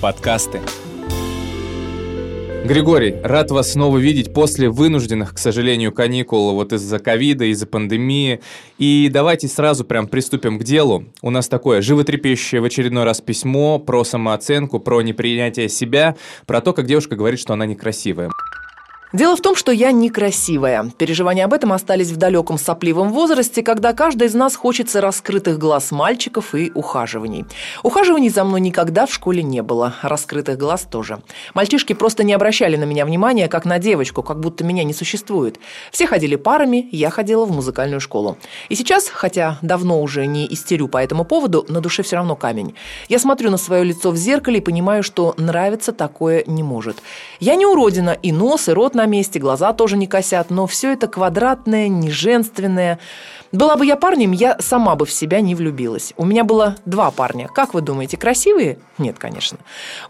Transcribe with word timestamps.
Подкасты. 0.00 0.62
Григорий, 2.64 3.16
рад 3.22 3.50
вас 3.50 3.72
снова 3.72 3.98
видеть 3.98 4.32
после 4.32 4.70
вынужденных, 4.70 5.34
к 5.34 5.38
сожалению, 5.38 5.92
каникул 5.92 6.54
вот 6.54 6.72
из-за 6.72 6.98
ковида, 6.98 7.44
из-за 7.46 7.66
пандемии. 7.66 8.40
И 8.78 9.10
давайте 9.12 9.46
сразу 9.48 9.84
прям 9.84 10.08
приступим 10.08 10.58
к 10.58 10.64
делу. 10.64 11.04
У 11.20 11.28
нас 11.28 11.48
такое 11.48 11.82
животрепещущее 11.82 12.62
в 12.62 12.64
очередной 12.64 13.04
раз 13.04 13.20
письмо 13.20 13.78
про 13.78 14.02
самооценку, 14.04 14.80
про 14.80 15.02
непринятие 15.02 15.68
себя, 15.68 16.16
про 16.46 16.62
то, 16.62 16.72
как 16.72 16.86
девушка 16.86 17.14
говорит, 17.14 17.38
что 17.38 17.52
она 17.52 17.66
некрасивая. 17.66 18.30
Дело 19.12 19.34
в 19.34 19.40
том, 19.40 19.56
что 19.56 19.72
я 19.72 19.90
некрасивая. 19.90 20.88
Переживания 20.96 21.44
об 21.44 21.52
этом 21.52 21.72
остались 21.72 22.12
в 22.12 22.16
далеком 22.16 22.58
сопливом 22.58 23.12
возрасте, 23.12 23.60
когда 23.60 23.92
каждый 23.92 24.28
из 24.28 24.34
нас 24.34 24.54
хочется 24.54 25.00
раскрытых 25.00 25.58
глаз 25.58 25.90
мальчиков 25.90 26.54
и 26.54 26.70
ухаживаний. 26.76 27.44
Ухаживаний 27.82 28.28
за 28.28 28.44
мной 28.44 28.60
никогда 28.60 29.06
в 29.06 29.12
школе 29.12 29.42
не 29.42 29.62
было, 29.62 29.94
раскрытых 30.02 30.56
глаз 30.56 30.86
тоже. 30.88 31.18
Мальчишки 31.54 31.92
просто 31.92 32.22
не 32.22 32.32
обращали 32.32 32.76
на 32.76 32.84
меня 32.84 33.04
внимания, 33.04 33.48
как 33.48 33.64
на 33.64 33.80
девочку, 33.80 34.22
как 34.22 34.38
будто 34.38 34.62
меня 34.62 34.84
не 34.84 34.94
существует. 34.94 35.58
Все 35.90 36.06
ходили 36.06 36.36
парами, 36.36 36.88
я 36.92 37.10
ходила 37.10 37.44
в 37.46 37.50
музыкальную 37.50 38.00
школу. 38.00 38.38
И 38.68 38.76
сейчас, 38.76 39.08
хотя 39.08 39.58
давно 39.60 40.00
уже 40.00 40.24
не 40.26 40.46
истерю 40.52 40.86
по 40.86 40.98
этому 40.98 41.24
поводу, 41.24 41.66
на 41.68 41.80
душе 41.80 42.04
все 42.04 42.14
равно 42.14 42.36
камень. 42.36 42.76
Я 43.08 43.18
смотрю 43.18 43.50
на 43.50 43.56
свое 43.56 43.82
лицо 43.82 44.12
в 44.12 44.16
зеркале 44.16 44.58
и 44.58 44.62
понимаю, 44.62 45.02
что 45.02 45.34
нравится 45.36 45.92
такое 45.92 46.44
не 46.46 46.62
может. 46.62 46.98
Я 47.40 47.56
не 47.56 47.66
уродина, 47.66 48.10
и 48.10 48.30
нос, 48.30 48.68
и 48.68 48.72
рот 48.72 48.94
на 49.00 49.06
месте, 49.06 49.38
глаза 49.38 49.72
тоже 49.72 49.96
не 49.96 50.06
косят, 50.06 50.50
но 50.50 50.66
все 50.66 50.92
это 50.92 51.08
квадратное, 51.08 51.88
неженственное. 51.88 52.98
Была 53.50 53.76
бы 53.76 53.86
я 53.86 53.96
парнем, 53.96 54.32
я 54.32 54.58
сама 54.60 54.94
бы 54.94 55.06
в 55.06 55.12
себя 55.12 55.40
не 55.40 55.54
влюбилась. 55.54 56.12
У 56.18 56.26
меня 56.26 56.44
было 56.44 56.76
два 56.84 57.10
парня. 57.10 57.48
Как 57.48 57.72
вы 57.72 57.80
думаете, 57.80 58.18
красивые? 58.18 58.78
Нет, 58.98 59.18
конечно. 59.18 59.58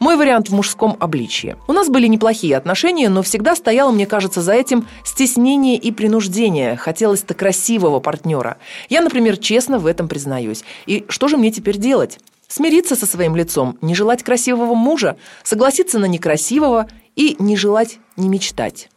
Мой 0.00 0.16
вариант 0.16 0.48
в 0.48 0.54
мужском 0.54 0.96
обличье. 0.98 1.56
У 1.68 1.72
нас 1.72 1.88
были 1.88 2.08
неплохие 2.08 2.56
отношения, 2.56 3.08
но 3.08 3.22
всегда 3.22 3.54
стояло, 3.54 3.92
мне 3.92 4.06
кажется, 4.06 4.42
за 4.42 4.54
этим 4.54 4.88
стеснение 5.04 5.76
и 5.76 5.92
принуждение. 5.92 6.74
Хотелось-то 6.74 7.34
красивого 7.34 8.00
партнера. 8.00 8.56
Я, 8.88 9.02
например, 9.02 9.36
честно 9.36 9.78
в 9.78 9.86
этом 9.86 10.08
признаюсь. 10.08 10.64
И 10.86 11.06
что 11.08 11.28
же 11.28 11.36
мне 11.36 11.52
теперь 11.52 11.78
делать? 11.78 12.18
Смириться 12.48 12.96
со 12.96 13.06
своим 13.06 13.36
лицом, 13.36 13.78
не 13.80 13.94
желать 13.94 14.24
красивого 14.24 14.74
мужа, 14.74 15.16
согласиться 15.44 16.00
на 16.00 16.06
некрасивого 16.06 16.88
и 17.16 17.36
не 17.38 17.56
желать 17.56 17.98
не 18.16 18.28
мечтать. 18.28 18.88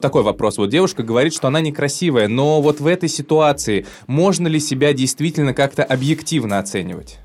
Такой 0.00 0.22
вопрос. 0.22 0.58
Вот 0.58 0.70
девушка 0.70 1.02
говорит, 1.02 1.34
что 1.34 1.48
она 1.48 1.60
некрасивая, 1.60 2.28
но 2.28 2.62
вот 2.62 2.78
в 2.78 2.86
этой 2.86 3.08
ситуации 3.08 3.84
можно 4.06 4.46
ли 4.46 4.60
себя 4.60 4.92
действительно 4.92 5.54
как-то 5.54 5.82
объективно 5.82 6.60
оценивать? 6.60 7.18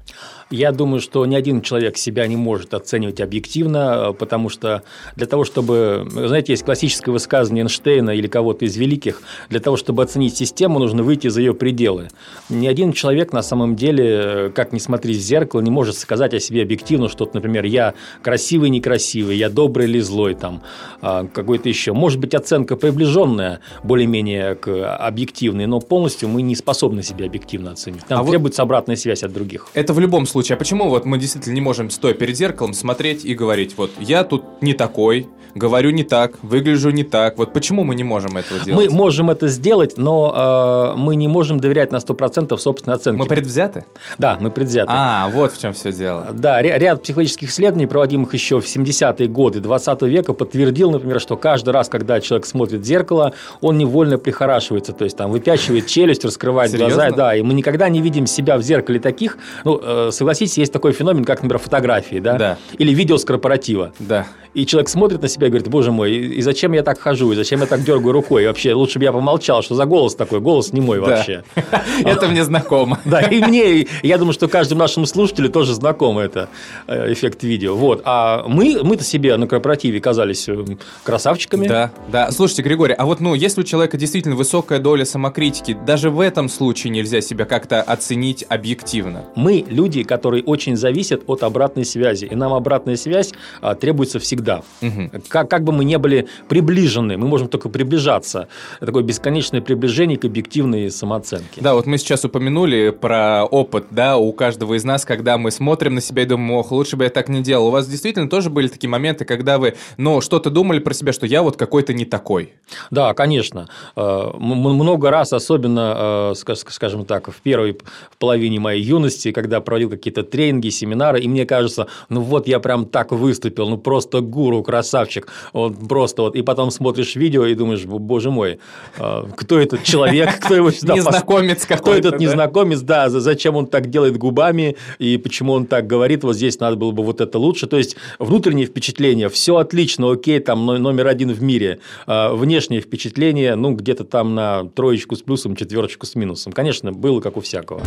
Я 0.54 0.72
думаю, 0.72 1.02
что 1.02 1.26
ни 1.26 1.34
один 1.34 1.64
человек 1.64 1.98
себя 1.98 2.28
не 2.28 2.36
может 2.36 2.76
оценивать 2.76 3.20
объективно, 3.22 4.14
потому 4.14 4.50
что 4.50 4.84
для 5.16 5.26
того, 5.26 5.46
чтобы, 5.46 6.08
знаете, 6.12 6.54
есть 6.54 6.64
классическое 6.64 7.12
высказывание 7.12 7.64
Эйнштейна 7.64 8.12
или 8.12 8.28
кого-то 8.28 8.64
из 8.66 8.78
великих, 8.78 9.24
для 9.50 9.60
того, 9.60 9.78
чтобы 9.78 10.04
оценить 10.04 10.38
систему, 10.38 10.78
нужно 10.78 11.02
выйти 11.02 11.28
за 11.30 11.42
ее 11.42 11.56
пределы. 11.56 12.10
Ни 12.50 12.68
один 12.68 12.94
человек 12.94 13.34
на 13.34 13.42
самом 13.42 13.76
деле, 13.76 14.52
как 14.54 14.74
ни 14.74 14.78
смотри 14.78 15.16
в 15.16 15.18
зеркало, 15.18 15.60
не 15.62 15.72
может 15.72 15.98
сказать 15.98 16.36
о 16.36 16.40
себе 16.40 16.62
объективно, 16.62 17.10
что, 17.10 17.28
например, 17.34 17.66
я 17.66 17.96
красивый, 18.22 18.70
некрасивый, 18.70 19.36
я 19.36 19.50
добрый 19.50 19.88
или 19.88 20.02
злой, 20.02 20.36
там, 20.36 20.62
а, 21.02 21.26
какой-то 21.26 21.68
еще. 21.68 21.94
Может 21.94 22.20
быть, 22.20 22.36
оценка 22.36 22.76
приближенная 22.76 23.60
более-менее 23.84 24.54
к 24.54 24.96
объективной, 24.98 25.66
но 25.66 25.80
полностью 25.80 26.30
мы 26.30 26.44
не 26.44 26.56
способны 26.56 27.02
себя 27.02 27.26
объективно 27.26 27.72
оценить. 27.72 28.08
Нам 28.08 28.22
а 28.22 28.30
требуется 28.30 28.62
вот 28.62 28.68
обратная 28.68 28.98
связь 28.98 29.24
от 29.24 29.34
других. 29.34 29.70
Это 29.74 29.94
в 29.94 30.00
любом 30.00 30.28
случае. 30.28 30.43
А 30.52 30.56
почему 30.58 30.90
вот 30.90 31.06
мы 31.06 31.18
действительно 31.18 31.54
не 31.54 31.62
можем, 31.62 31.90
стоя 31.90 32.14
перед 32.14 32.36
зеркалом, 32.36 32.74
смотреть 32.74 33.26
и 33.26 33.34
говорить, 33.34 33.76
вот 33.78 33.92
я 34.00 34.24
тут 34.24 34.62
не 34.62 34.74
такой, 34.74 35.28
говорю 35.56 35.92
не 35.92 36.04
так, 36.04 36.34
выгляжу 36.42 36.90
не 36.90 37.04
так. 37.04 37.38
Вот 37.38 37.54
почему 37.54 37.84
мы 37.84 37.96
не 37.96 38.04
можем 38.04 38.38
этого 38.38 38.60
делать? 38.60 38.90
Мы 38.90 38.96
можем 38.96 39.30
это 39.30 39.48
сделать, 39.48 39.98
но 39.98 40.94
э, 40.96 40.98
мы 40.98 41.16
не 41.16 41.28
можем 41.28 41.60
доверять 41.60 41.92
на 41.92 41.98
100% 41.98 42.58
собственной 42.58 42.96
оценке. 42.96 43.20
Мы 43.20 43.26
предвзяты? 43.26 43.86
Да, 44.18 44.38
мы 44.40 44.52
предвзяты. 44.52 44.92
А, 44.92 45.30
вот 45.30 45.54
в 45.54 45.60
чем 45.60 45.74
все 45.74 45.92
дело. 45.92 46.28
Да, 46.34 46.62
ряд 46.62 47.04
психологических 47.04 47.50
исследований, 47.50 47.88
проводимых 47.88 48.34
еще 48.34 48.60
в 48.60 48.66
70-е 48.66 49.28
годы 49.28 49.60
20 49.60 50.02
века, 50.04 50.34
подтвердил, 50.34 50.92
например, 50.92 51.20
что 51.20 51.38
каждый 51.38 51.70
раз, 51.70 51.90
когда 51.90 52.20
человек 52.22 52.46
смотрит 52.46 52.82
в 52.82 52.86
зеркало, 52.86 53.34
он 53.62 53.78
невольно 53.78 54.18
прихорашивается, 54.18 54.94
то 54.94 55.04
есть 55.04 55.18
там 55.18 55.32
выпячивает 55.32 55.88
челюсть, 55.88 56.26
раскрывает 56.26 56.72
Серьезно? 56.72 56.96
глаза. 56.96 57.16
Да, 57.16 57.36
и 57.36 57.42
мы 57.42 57.54
никогда 57.54 57.90
не 57.90 58.02
видим 58.02 58.26
себя 58.26 58.58
в 58.58 58.62
зеркале 58.62 59.00
таких. 59.00 59.38
Ну, 59.64 59.80
э, 59.82 60.10
согласитесь, 60.12 60.58
есть 60.58 60.74
такой 60.74 60.92
феномен, 60.92 61.26
как, 61.26 61.42
например, 61.42 61.60
фотографии, 61.60 62.20
да? 62.20 62.38
Да. 62.38 62.58
Или 62.78 62.94
видео 62.94 63.18
с 63.18 63.26
корпоратива. 63.26 63.94
Да. 64.00 64.28
И 64.54 64.66
человек 64.66 64.90
смотрит 64.90 65.22
на 65.22 65.28
себя 65.28 65.43
и 65.48 65.50
говорит, 65.50 65.68
боже 65.70 65.92
мой, 65.92 66.12
и 66.12 66.42
зачем 66.42 66.74
я 66.74 66.84
так 66.84 67.00
хожу, 67.00 67.32
и 67.32 67.36
зачем 67.36 67.62
я 67.62 67.66
так 67.66 67.84
дергаю 67.84 68.12
рукой, 68.12 68.44
и 68.44 68.48
вообще 68.48 68.74
лучше 68.74 69.00
бы 69.00 69.06
я 69.06 69.12
помолчал, 69.12 69.64
что 69.64 69.76
за 69.76 69.86
голос 69.86 70.16
такой, 70.16 70.40
голос 70.40 70.74
не 70.74 70.82
мой 70.82 71.00
вообще. 71.00 71.44
Это 72.04 72.28
мне 72.28 72.44
знакомо. 72.44 73.00
Да, 73.06 73.22
и 73.22 73.40
мне, 73.42 73.88
я 74.04 74.18
думаю, 74.18 74.34
что 74.34 74.48
каждому 74.48 74.80
нашему 74.80 75.06
слушателю 75.06 75.50
тоже 75.50 75.74
знаком 75.74 76.20
это 76.20 76.50
э, 76.88 77.14
эффект 77.14 77.44
видео. 77.44 77.76
Вот. 77.76 78.02
А 78.06 78.46
мы, 78.48 78.80
мы-то 78.84 79.04
себе 79.04 79.36
на 79.38 79.48
корпоративе 79.48 80.00
казались 80.00 80.48
э, 80.50 80.66
красавчиками. 81.04 81.68
Да, 81.68 81.92
да. 82.12 82.32
Слушайте, 82.32 82.64
Григорий, 82.64 82.94
а 82.94 83.06
вот 83.06 83.20
ну, 83.20 83.34
если 83.34 83.62
у 83.62 83.64
человека 83.64 83.98
действительно 83.98 84.36
высокая 84.36 84.80
доля 84.80 85.06
самокритики, 85.06 85.78
даже 85.86 86.10
в 86.10 86.20
этом 86.20 86.50
случае 86.50 86.92
нельзя 86.92 87.22
себя 87.22 87.46
как-то 87.46 87.82
оценить 87.82 88.46
объективно? 88.50 89.26
Мы 89.36 89.66
люди, 89.68 90.04
которые 90.04 90.44
очень 90.44 90.76
зависят 90.76 91.24
от 91.28 91.44
обратной 91.44 91.86
связи, 91.86 92.26
и 92.26 92.36
нам 92.36 92.54
обратная 92.54 92.98
связь 92.98 93.32
а, 93.62 93.76
требуется 93.76 94.20
всегда 94.20 94.34
всегда. 94.34 94.64
Угу. 94.82 95.22
Как, 95.34 95.50
как 95.50 95.64
бы 95.64 95.74
мы 95.74 95.84
не 95.84 95.98
были 95.98 96.28
приближены, 96.48 97.18
мы 97.18 97.28
можем 97.28 97.48
только 97.48 97.68
приближаться. 97.68 98.50
Такое 98.80 99.02
бесконечное 99.02 99.62
приближение 99.62 100.16
к 100.16 100.26
объективной 100.26 100.92
самооценке. 100.92 101.60
Да, 101.60 101.74
вот 101.74 101.88
мы 101.88 101.98
сейчас 101.98 102.24
упомянули 102.24 102.92
про 102.92 103.44
опыт, 103.44 103.86
да, 103.90 104.18
у 104.18 104.32
каждого 104.32 104.76
из 104.76 104.84
нас, 104.84 105.06
когда 105.06 105.40
мы 105.40 105.50
смотрим 105.50 105.96
на 105.96 106.02
себя 106.02 106.22
и 106.22 106.26
думаем, 106.28 106.52
ох, 106.52 106.72
лучше 106.72 106.98
бы 106.98 107.06
я 107.06 107.10
так 107.10 107.30
не 107.30 107.42
делал. 107.42 107.70
У 107.70 107.72
вас 107.72 107.88
действительно 107.88 108.30
тоже 108.30 108.52
были 108.52 108.68
такие 108.68 108.92
моменты, 108.92 109.26
когда 109.26 109.58
вы, 109.58 109.74
ну, 109.98 110.22
что-то 110.22 110.52
думали 110.52 110.78
про 110.78 110.94
себя, 110.94 111.12
что 111.14 111.26
я 111.26 111.42
вот 111.42 111.58
какой-то 111.58 111.94
не 111.94 112.06
такой? 112.06 112.54
Да, 112.92 113.16
конечно. 113.16 113.70
Э, 113.96 114.30
много 114.38 115.10
раз, 115.10 115.34
особенно, 115.34 116.34
э, 116.34 116.36
скажем 116.36 117.06
так, 117.06 117.32
в 117.32 117.42
первой 117.42 117.76
половине 118.20 118.60
моей 118.60 118.84
юности, 118.84 119.32
когда 119.32 119.62
проводил 119.62 119.90
какие-то 119.90 120.22
тренинги, 120.22 120.70
семинары, 120.70 121.22
и 121.22 121.28
мне 121.28 121.48
кажется, 121.48 121.88
ну 122.10 122.22
вот 122.22 122.48
я 122.48 122.60
прям 122.60 122.86
так 122.86 123.12
выступил, 123.12 123.68
ну 123.68 123.80
просто 123.80 124.22
гуру, 124.22 124.62
красавчик, 124.62 125.23
вот 125.54 125.88
просто 125.88 126.24
вот, 126.24 126.36
и 126.36 126.42
потом 126.42 126.72
смотришь 126.72 127.16
видео 127.16 127.46
и 127.46 127.56
думаешь, 127.56 127.86
боже 127.86 128.32
мой, 128.32 128.60
а, 128.98 129.28
кто 129.36 129.60
этот 129.60 129.84
человек, 129.84 130.40
кто 130.42 130.56
его 130.56 130.72
сюда 130.72 130.96
Незнакомец 130.96 131.66
какой-то, 131.66 131.82
Кто 131.84 131.94
этот 131.94 132.20
незнакомец, 132.20 132.82
да, 132.82 133.10
зачем 133.10 133.56
он 133.56 133.68
так 133.68 133.90
делает 133.90 134.18
губами, 134.18 134.76
и 135.00 135.18
почему 135.18 135.54
он 135.54 135.66
так 135.66 135.88
говорит, 135.88 136.24
вот 136.24 136.36
здесь 136.36 136.60
надо 136.60 136.76
было 136.76 136.92
бы 136.92 137.04
вот 137.04 137.22
это 137.22 137.38
лучше, 137.38 137.68
то 137.68 137.78
есть 137.78 137.96
внутреннее 138.20 138.66
впечатление, 138.66 139.30
все 139.30 139.58
отлично, 139.58 140.12
окей, 140.12 140.40
там 140.40 140.66
номер 140.66 141.08
один 141.08 141.32
в 141.32 141.42
мире, 141.42 141.80
а, 142.08 142.34
внешнее 142.34 142.82
впечатление, 142.82 143.56
ну, 143.56 143.74
где-то 143.74 144.04
там 144.04 144.36
на 144.36 144.66
троечку 144.70 145.16
с 145.16 145.22
плюсом, 145.22 145.56
четверочку 145.56 146.06
с 146.06 146.16
минусом, 146.16 146.54
конечно, 146.54 146.92
было 146.92 147.20
как 147.22 147.38
у 147.38 147.42
всякого. 147.42 147.82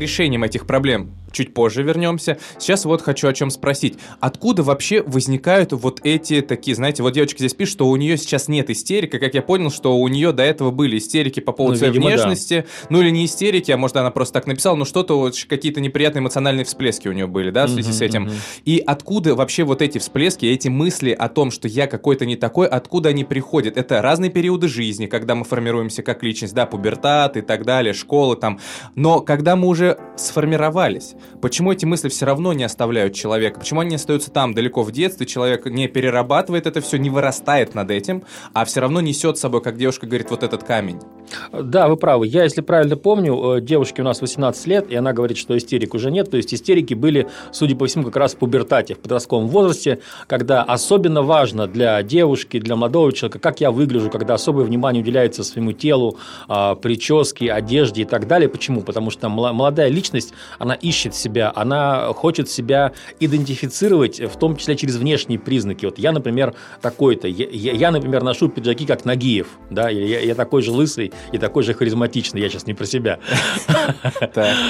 Решением 0.00 0.44
этих 0.44 0.66
проблем 0.66 1.12
чуть 1.32 1.54
позже 1.54 1.82
вернемся. 1.82 2.38
Сейчас 2.58 2.84
вот 2.84 3.02
хочу 3.02 3.28
о 3.28 3.32
чем 3.32 3.50
спросить. 3.50 3.98
Откуда 4.20 4.62
вообще 4.62 5.02
возникают 5.02 5.72
вот 5.72 6.00
эти 6.04 6.40
такие, 6.40 6.74
знаете, 6.74 7.02
вот 7.02 7.12
девочка 7.12 7.38
здесь 7.38 7.54
пишет, 7.54 7.74
что 7.74 7.88
у 7.88 7.96
нее 7.96 8.16
сейчас 8.16 8.48
нет 8.48 8.70
истерик, 8.70 9.14
и 9.14 9.18
как 9.18 9.34
я 9.34 9.42
понял, 9.42 9.70
что 9.70 9.96
у 9.96 10.08
нее 10.08 10.32
до 10.32 10.42
этого 10.42 10.70
были 10.70 10.98
истерики 10.98 11.40
по 11.40 11.52
поводу 11.52 11.74
ну, 11.74 11.78
своей 11.78 11.92
видимо, 11.92 12.08
внешности, 12.08 12.64
да. 12.66 12.86
ну 12.90 13.00
или 13.00 13.10
не 13.10 13.24
истерики, 13.24 13.70
а 13.70 13.76
может 13.76 13.96
она 13.96 14.10
просто 14.10 14.34
так 14.34 14.46
написала, 14.46 14.76
но 14.76 14.84
что-то 14.84 15.18
вот 15.18 15.36
какие-то 15.48 15.80
неприятные 15.80 16.20
эмоциональные 16.20 16.64
всплески 16.64 17.08
у 17.08 17.12
нее 17.12 17.26
были, 17.26 17.50
да, 17.50 17.66
в 17.66 17.70
связи 17.70 17.90
uh-huh, 17.90 17.94
с 17.94 18.02
этим. 18.02 18.26
Uh-huh. 18.26 18.34
И 18.64 18.82
откуда 18.84 19.34
вообще 19.34 19.64
вот 19.64 19.82
эти 19.82 19.98
всплески, 19.98 20.46
эти 20.46 20.68
мысли 20.68 21.10
о 21.12 21.28
том, 21.28 21.50
что 21.50 21.68
я 21.68 21.86
какой-то 21.86 22.26
не 22.26 22.36
такой, 22.36 22.66
откуда 22.66 23.10
они 23.10 23.24
приходят? 23.24 23.76
Это 23.76 24.02
разные 24.02 24.30
периоды 24.30 24.68
жизни, 24.68 25.06
когда 25.06 25.34
мы 25.34 25.44
формируемся 25.44 26.02
как 26.02 26.22
личность, 26.22 26.54
да, 26.54 26.66
пубертат 26.66 27.36
и 27.36 27.40
так 27.40 27.64
далее, 27.64 27.94
школы 27.94 28.36
там. 28.36 28.58
Но 28.94 29.20
когда 29.20 29.56
мы 29.56 29.68
уже 29.68 29.89
сформировались, 30.16 31.14
почему 31.40 31.72
эти 31.72 31.84
мысли 31.84 32.08
все 32.08 32.26
равно 32.26 32.52
не 32.52 32.64
оставляют 32.64 33.14
человека? 33.14 33.60
Почему 33.60 33.80
они 33.80 33.96
остаются 33.96 34.30
там, 34.30 34.54
далеко 34.54 34.82
в 34.82 34.92
детстве, 34.92 35.26
человек 35.26 35.66
не 35.66 35.88
перерабатывает 35.88 36.66
это 36.66 36.80
все, 36.80 36.98
не 36.98 37.10
вырастает 37.10 37.74
над 37.74 37.90
этим, 37.90 38.24
а 38.52 38.64
все 38.64 38.80
равно 38.80 39.00
несет 39.00 39.38
с 39.38 39.40
собой, 39.40 39.62
как 39.62 39.76
девушка 39.76 40.06
говорит, 40.06 40.30
вот 40.30 40.42
этот 40.42 40.64
камень? 40.64 41.00
Да, 41.52 41.88
вы 41.88 41.96
правы. 41.96 42.26
Я, 42.26 42.44
если 42.44 42.60
правильно 42.60 42.96
помню, 42.96 43.56
э, 43.56 43.60
девушке 43.60 44.02
у 44.02 44.04
нас 44.04 44.20
18 44.20 44.66
лет, 44.66 44.90
и 44.90 44.96
она 44.96 45.12
говорит, 45.12 45.38
что 45.38 45.56
истерик 45.56 45.94
уже 45.94 46.10
нет. 46.10 46.30
То 46.30 46.36
есть 46.36 46.52
истерики 46.52 46.94
были, 46.94 47.28
судя 47.52 47.76
по 47.76 47.86
всему, 47.86 48.04
как 48.04 48.16
раз 48.16 48.34
в 48.34 48.38
пубертате, 48.38 48.94
в 48.94 48.98
подростковом 48.98 49.48
возрасте, 49.48 50.00
когда 50.26 50.62
особенно 50.62 51.22
важно 51.22 51.66
для 51.66 52.02
девушки, 52.02 52.58
для 52.58 52.76
молодого 52.76 53.12
человека, 53.12 53.38
как 53.38 53.60
я 53.60 53.70
выгляжу, 53.70 54.10
когда 54.10 54.34
особое 54.34 54.64
внимание 54.64 55.02
уделяется 55.02 55.44
своему 55.44 55.72
телу, 55.72 56.18
а, 56.48 56.74
прическе, 56.74 57.52
одежде 57.52 58.02
и 58.02 58.04
так 58.04 58.26
далее. 58.26 58.48
Почему? 58.48 58.82
Потому 58.82 59.10
что 59.10 59.28
молодая 59.28 59.79
личность, 59.88 60.32
она 60.58 60.74
ищет 60.74 61.14
себя, 61.14 61.52
она 61.54 62.12
хочет 62.12 62.48
себя 62.48 62.92
идентифицировать, 63.18 64.20
в 64.20 64.36
том 64.38 64.56
числе 64.56 64.76
через 64.76 64.96
внешние 64.96 65.38
признаки. 65.38 65.86
Вот 65.86 65.98
я, 65.98 66.12
например, 66.12 66.54
такой-то. 66.80 67.28
Я, 67.28 67.72
я, 67.72 67.90
например, 67.90 68.22
ношу 68.22 68.48
пиджаки, 68.48 68.86
как 68.86 69.04
Нагиев. 69.04 69.48
Да? 69.70 69.88
Я, 69.88 70.20
я 70.20 70.34
такой 70.34 70.62
же 70.62 70.72
лысый 70.72 71.12
и 71.32 71.38
такой 71.38 71.62
же 71.62 71.74
харизматичный. 71.74 72.40
Я 72.40 72.48
сейчас 72.48 72.66
не 72.66 72.74
про 72.74 72.86
себя. 72.86 73.18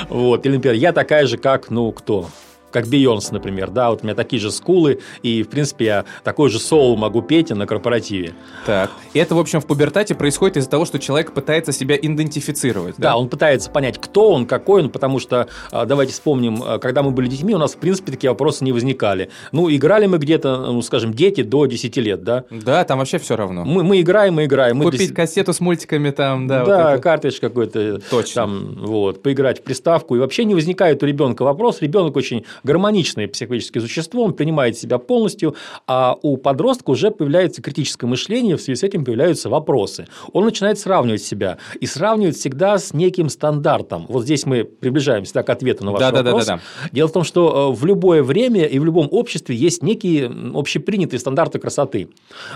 Вот. 0.09 0.45
Или, 0.47 0.57
например, 0.57 0.77
я 0.77 0.93
такая 0.93 1.27
же, 1.27 1.37
как, 1.37 1.71
ну, 1.71 1.93
кто? 1.93 2.29
Как 2.71 2.87
Бейонс, 2.87 3.31
например, 3.31 3.71
да, 3.71 3.91
вот 3.91 4.03
у 4.03 4.05
меня 4.05 4.15
такие 4.15 4.41
же 4.41 4.51
скулы, 4.51 5.01
и, 5.23 5.43
в 5.43 5.49
принципе, 5.49 5.85
я 5.85 6.05
такой 6.25 6.51
же 6.51 6.59
соул 6.59 6.97
могу 6.97 7.23
петь 7.23 7.51
на 7.51 7.67
корпоративе. 7.67 8.33
Так, 8.67 8.91
и 9.13 9.19
это, 9.19 9.35
в 9.35 9.39
общем, 9.39 9.61
в 9.61 9.67
пубертате 9.67 10.15
происходит 10.15 10.57
из-за 10.57 10.71
того, 10.71 10.85
что 10.85 10.99
человек 10.99 11.33
пытается 11.33 11.73
себя 11.73 11.97
идентифицировать, 11.97 12.95
да? 12.99 13.11
Да, 13.11 13.17
он 13.17 13.29
пытается 13.29 13.71
понять, 13.71 13.99
кто 13.99 14.31
он, 14.31 14.47
какой 14.47 14.83
он, 14.83 14.91
потому 14.91 15.19
что, 15.19 15.49
а, 15.73 15.85
давайте 15.85 16.13
вспомним, 16.13 16.63
а, 16.65 16.79
когда 16.79 17.03
мы 17.03 17.11
были 17.11 17.29
детьми, 17.29 17.55
у 17.55 17.59
нас, 17.59 17.75
в 17.75 17.79
принципе, 17.79 18.13
такие 18.13 18.31
вопросы 18.31 18.65
не 18.65 18.73
возникали. 18.73 19.31
Ну, 19.53 19.71
играли 19.71 20.07
мы 20.07 20.19
где-то, 20.19 20.73
ну, 20.73 20.83
скажем, 20.83 21.13
дети 21.13 21.43
до 21.43 21.67
10 21.67 21.97
лет, 21.97 22.23
да? 22.23 22.45
Да, 22.51 22.85
там 22.85 22.99
вообще 22.99 23.19
все 23.19 23.37
равно. 23.37 23.65
Мы, 23.65 23.83
мы 23.83 24.01
играем, 24.01 24.35
мы 24.35 24.45
играем. 24.45 24.77
Мы 24.77 24.85
Купить 24.85 25.01
10... 25.01 25.15
кассету 25.15 25.53
с 25.53 25.61
мультиками 25.61 26.11
там, 26.11 26.47
да. 26.47 26.65
Да, 26.65 26.93
вот 26.93 27.03
картридж 27.03 27.41
какой-то. 27.41 28.01
Точно. 28.11 28.43
Там, 28.43 28.75
вот, 28.81 29.23
поиграть 29.23 29.61
в 29.61 29.63
приставку, 29.63 30.17
и 30.17 30.19
вообще 30.19 30.45
не 30.45 30.55
возникает 30.55 31.03
у 31.03 31.07
ребенка 31.07 31.43
вопрос, 31.43 31.81
ребенок 31.81 32.17
очень 32.17 32.45
гармоничное 32.63 33.29
психологическое 33.29 33.81
существо, 33.81 34.25
он 34.25 34.35
принимает 34.35 34.77
себя 34.77 34.99
полностью, 34.99 35.55
а 35.87 36.17
у 36.23 36.37
подростка 36.37 36.91
уже 36.91 37.11
появляется 37.11 37.63
критическое 37.63 38.07
мышление, 38.07 38.57
в 38.57 38.61
связи 38.61 38.81
с 38.81 38.83
этим 38.83 39.05
появляются 39.05 39.49
вопросы. 39.49 40.07
Он 40.33 40.45
начинает 40.45 40.79
сравнивать 40.79 41.23
себя 41.23 41.59
и 41.81 41.87
сравнивает 41.87 42.37
всегда 42.37 42.79
с 42.79 42.93
неким 42.93 43.29
стандартом. 43.29 44.07
Вот 44.09 44.25
здесь 44.25 44.47
мы 44.47 44.65
приближаемся 44.65 45.35
так, 45.35 45.47
к 45.47 45.51
ответу 45.51 45.85
на 45.85 45.93
ваш 45.93 46.01
да, 46.01 46.11
вопрос. 46.11 46.47
Да, 46.47 46.57
да, 46.57 46.61
да, 46.61 46.63
да. 46.83 46.91
Дело 46.93 47.09
в 47.09 47.13
том, 47.13 47.25
что 47.25 47.73
э, 47.73 47.77
в 47.77 47.85
любое 47.85 48.23
время 48.23 48.65
и 48.65 48.79
в 48.79 48.85
любом 48.85 49.09
обществе 49.11 49.57
есть 49.57 49.83
некие 49.83 50.31
общепринятые 50.55 51.21
стандарты 51.21 51.59
красоты. 51.59 52.09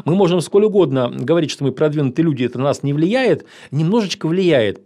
Мы 0.05 0.15
можем 0.15 0.41
сколь 0.41 0.65
угодно 0.65 1.11
говорить, 1.12 1.51
что 1.51 1.65
мы 1.65 1.73
продвинутые 1.73 2.25
люди, 2.25 2.45
это 2.45 2.59
на 2.59 2.65
нас 2.65 2.83
не 2.83 2.93
влияет, 2.93 3.45
немножечко 3.71 4.27
влияет, 4.27 4.81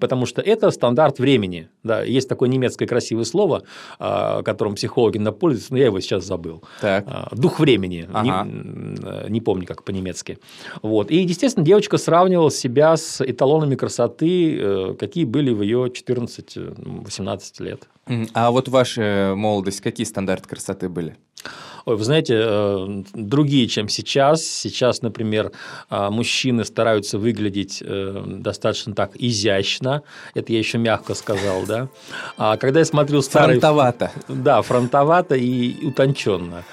потому 0.00 0.26
что 0.26 0.40
это 0.40 0.70
стандарт 0.70 1.18
времени. 1.18 1.68
Да, 1.82 2.02
есть 2.02 2.28
такое 2.28 2.48
немецкое 2.48 2.88
красивое 2.88 3.24
слово, 3.24 3.62
а, 3.98 4.42
которым 4.62 4.76
психологи 4.76 5.16
Логина 5.16 5.32
пользуется, 5.32 5.72
но 5.72 5.78
я 5.78 5.86
его 5.86 5.98
сейчас 6.00 6.24
забыл. 6.24 6.62
Так. 6.80 7.04
А, 7.08 7.28
Дух 7.32 7.58
времени, 7.58 8.08
ага. 8.12 8.48
не, 8.48 9.30
не 9.30 9.40
помню, 9.40 9.66
как 9.66 9.82
по-немецки. 9.82 10.38
Вот. 10.80 11.10
И, 11.10 11.16
естественно, 11.16 11.66
девочка 11.66 11.98
сравнивала 11.98 12.50
себя 12.50 12.96
с 12.96 13.20
эталонами 13.20 13.74
красоты, 13.74 14.56
э, 14.56 14.94
какие 14.98 15.24
были 15.24 15.50
в 15.52 15.62
ее 15.62 15.90
14-18 15.90 17.62
лет. 17.62 17.88
А 18.34 18.50
вот 18.52 18.68
ваша 18.68 19.34
молодость, 19.36 19.80
какие 19.80 20.06
стандарты 20.06 20.48
красоты 20.48 20.88
были? 20.88 21.16
Ой, 21.84 21.96
вы 21.96 22.04
знаете, 22.04 22.34
э, 22.38 23.02
другие, 23.14 23.66
чем 23.66 23.88
сейчас. 23.88 24.44
Сейчас, 24.44 25.02
например, 25.02 25.52
э, 25.90 26.10
мужчины 26.10 26.64
стараются 26.64 27.18
выглядеть 27.18 27.82
э, 27.84 28.24
достаточно 28.26 28.94
так 28.94 29.12
изящно. 29.14 30.02
Это 30.34 30.52
я 30.52 30.58
еще 30.58 30.78
мягко 30.78 31.14
сказал, 31.14 31.64
да. 31.66 31.88
А 32.36 32.56
когда 32.56 32.80
я 32.80 32.84
смотрю 32.84 33.22
старые... 33.22 33.60
Фронтовато. 33.60 34.12
Да, 34.28 34.62
фронтовато 34.62 35.34
и 35.34 35.84
утонченно 35.84 36.64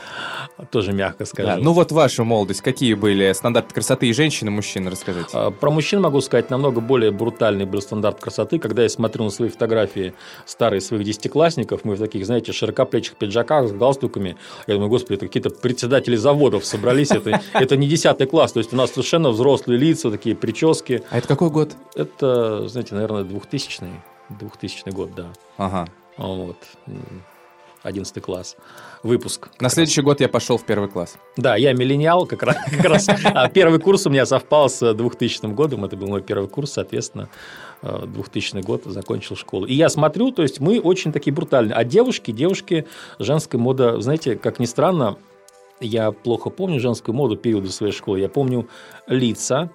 тоже 0.65 0.91
мягко 0.91 1.25
скажу. 1.25 1.47
Да, 1.47 1.57
ну 1.57 1.73
вот 1.73 1.91
ваша 1.91 2.23
молодость, 2.23 2.61
какие 2.61 2.93
были 2.93 3.31
стандарты 3.33 3.73
красоты 3.73 4.07
и 4.07 4.13
женщины, 4.13 4.49
и 4.49 4.51
мужчин, 4.51 4.87
расскажите. 4.87 5.29
А, 5.33 5.51
про 5.51 5.71
мужчин 5.71 6.01
могу 6.01 6.21
сказать, 6.21 6.49
намного 6.49 6.81
более 6.81 7.11
брутальный 7.11 7.65
был 7.65 7.81
стандарт 7.81 8.19
красоты. 8.19 8.59
Когда 8.59 8.83
я 8.83 8.89
смотрю 8.89 9.23
на 9.23 9.29
свои 9.29 9.49
фотографии 9.49 10.13
старые 10.45 10.81
своих 10.81 11.03
десятиклассников, 11.03 11.83
мы 11.83 11.95
в 11.95 11.99
таких, 11.99 12.25
знаете, 12.25 12.51
широкоплечих 12.51 13.15
пиджаках 13.15 13.67
с 13.67 13.71
галстуками, 13.71 14.37
я 14.67 14.73
думаю, 14.75 14.89
господи, 14.89 15.17
это 15.17 15.27
какие-то 15.27 15.49
председатели 15.49 16.15
заводов 16.15 16.65
собрались, 16.65 17.11
это, 17.11 17.41
это 17.53 17.77
не 17.77 17.87
десятый 17.87 18.27
класс, 18.27 18.51
то 18.51 18.59
есть 18.59 18.73
у 18.73 18.75
нас 18.75 18.91
совершенно 18.91 19.29
взрослые 19.29 19.79
лица, 19.79 20.11
такие 20.11 20.35
прически. 20.35 21.03
А 21.09 21.17
это 21.17 21.27
какой 21.27 21.49
год? 21.49 21.75
Это, 21.95 22.67
знаете, 22.67 22.95
наверное, 22.95 23.23
2000 23.23 23.83
2000 24.29 24.89
год, 24.91 25.13
да. 25.15 25.27
Ага. 25.57 25.87
Вот. 26.17 26.57
11 27.83 28.21
класс, 28.21 28.57
выпуск. 29.03 29.49
На 29.59 29.69
следующий 29.69 30.01
раз. 30.01 30.05
год 30.05 30.21
я 30.21 30.29
пошел 30.29 30.57
в 30.57 30.65
первый 30.65 30.89
класс. 30.89 31.17
Да, 31.37 31.55
я 31.55 31.73
миллениал, 31.73 32.25
как 32.25 32.43
раз. 32.43 32.57
Как 32.69 32.85
раз 32.85 33.07
а 33.09 33.49
первый 33.49 33.79
курс 33.79 34.05
у 34.05 34.09
меня 34.09 34.25
совпал 34.25 34.69
с 34.69 34.93
2000 34.93 35.47
годом, 35.53 35.85
это 35.85 35.95
был 35.95 36.07
мой 36.07 36.21
первый 36.21 36.49
курс, 36.49 36.73
соответственно, 36.73 37.29
2000 37.81 38.55
э, 38.55 38.61
год 38.61 38.83
закончил 38.85 39.35
школу. 39.35 39.65
И 39.65 39.73
я 39.73 39.89
смотрю, 39.89 40.31
то 40.31 40.41
есть 40.41 40.59
мы 40.59 40.79
очень 40.79 41.11
такие 41.11 41.33
брутальные. 41.33 41.75
А 41.75 41.83
девушки, 41.83 42.31
девушки, 42.31 42.85
женская 43.17 43.57
мода, 43.57 43.99
знаете, 44.01 44.35
как 44.35 44.59
ни 44.59 44.65
странно, 44.65 45.17
я 45.79 46.11
плохо 46.11 46.49
помню 46.49 46.79
женскую 46.79 47.15
моду 47.15 47.37
периода 47.37 47.71
своей 47.71 47.93
школы. 47.93 48.19
Я 48.19 48.29
помню 48.29 48.67
лица, 49.07 49.69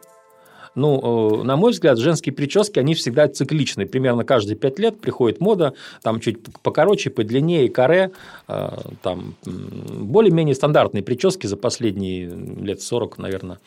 ну, 0.75 1.41
э, 1.41 1.45
на 1.45 1.57
мой 1.57 1.73
взгляд, 1.73 1.99
женские 1.99 2.33
прически, 2.33 2.79
они 2.79 2.95
всегда 2.95 3.29
цикличны. 3.29 3.87
Примерно 3.87 4.25
каждые 4.25 4.57
пять 4.57 4.79
лет 4.79 5.01
приходит 5.01 5.41
мода, 5.41 5.75
там 6.03 6.21
чуть 6.21 6.39
покороче, 6.63 7.11
подлиннее, 7.11 7.69
каре, 7.69 8.11
э, 8.49 8.69
там 9.03 9.35
более-менее 9.45 10.55
стандартные 10.55 11.03
прически 11.03 11.47
за 11.47 11.57
последние 11.57 12.27
лет 12.27 12.81
40, 12.81 13.19
наверное. 13.19 13.59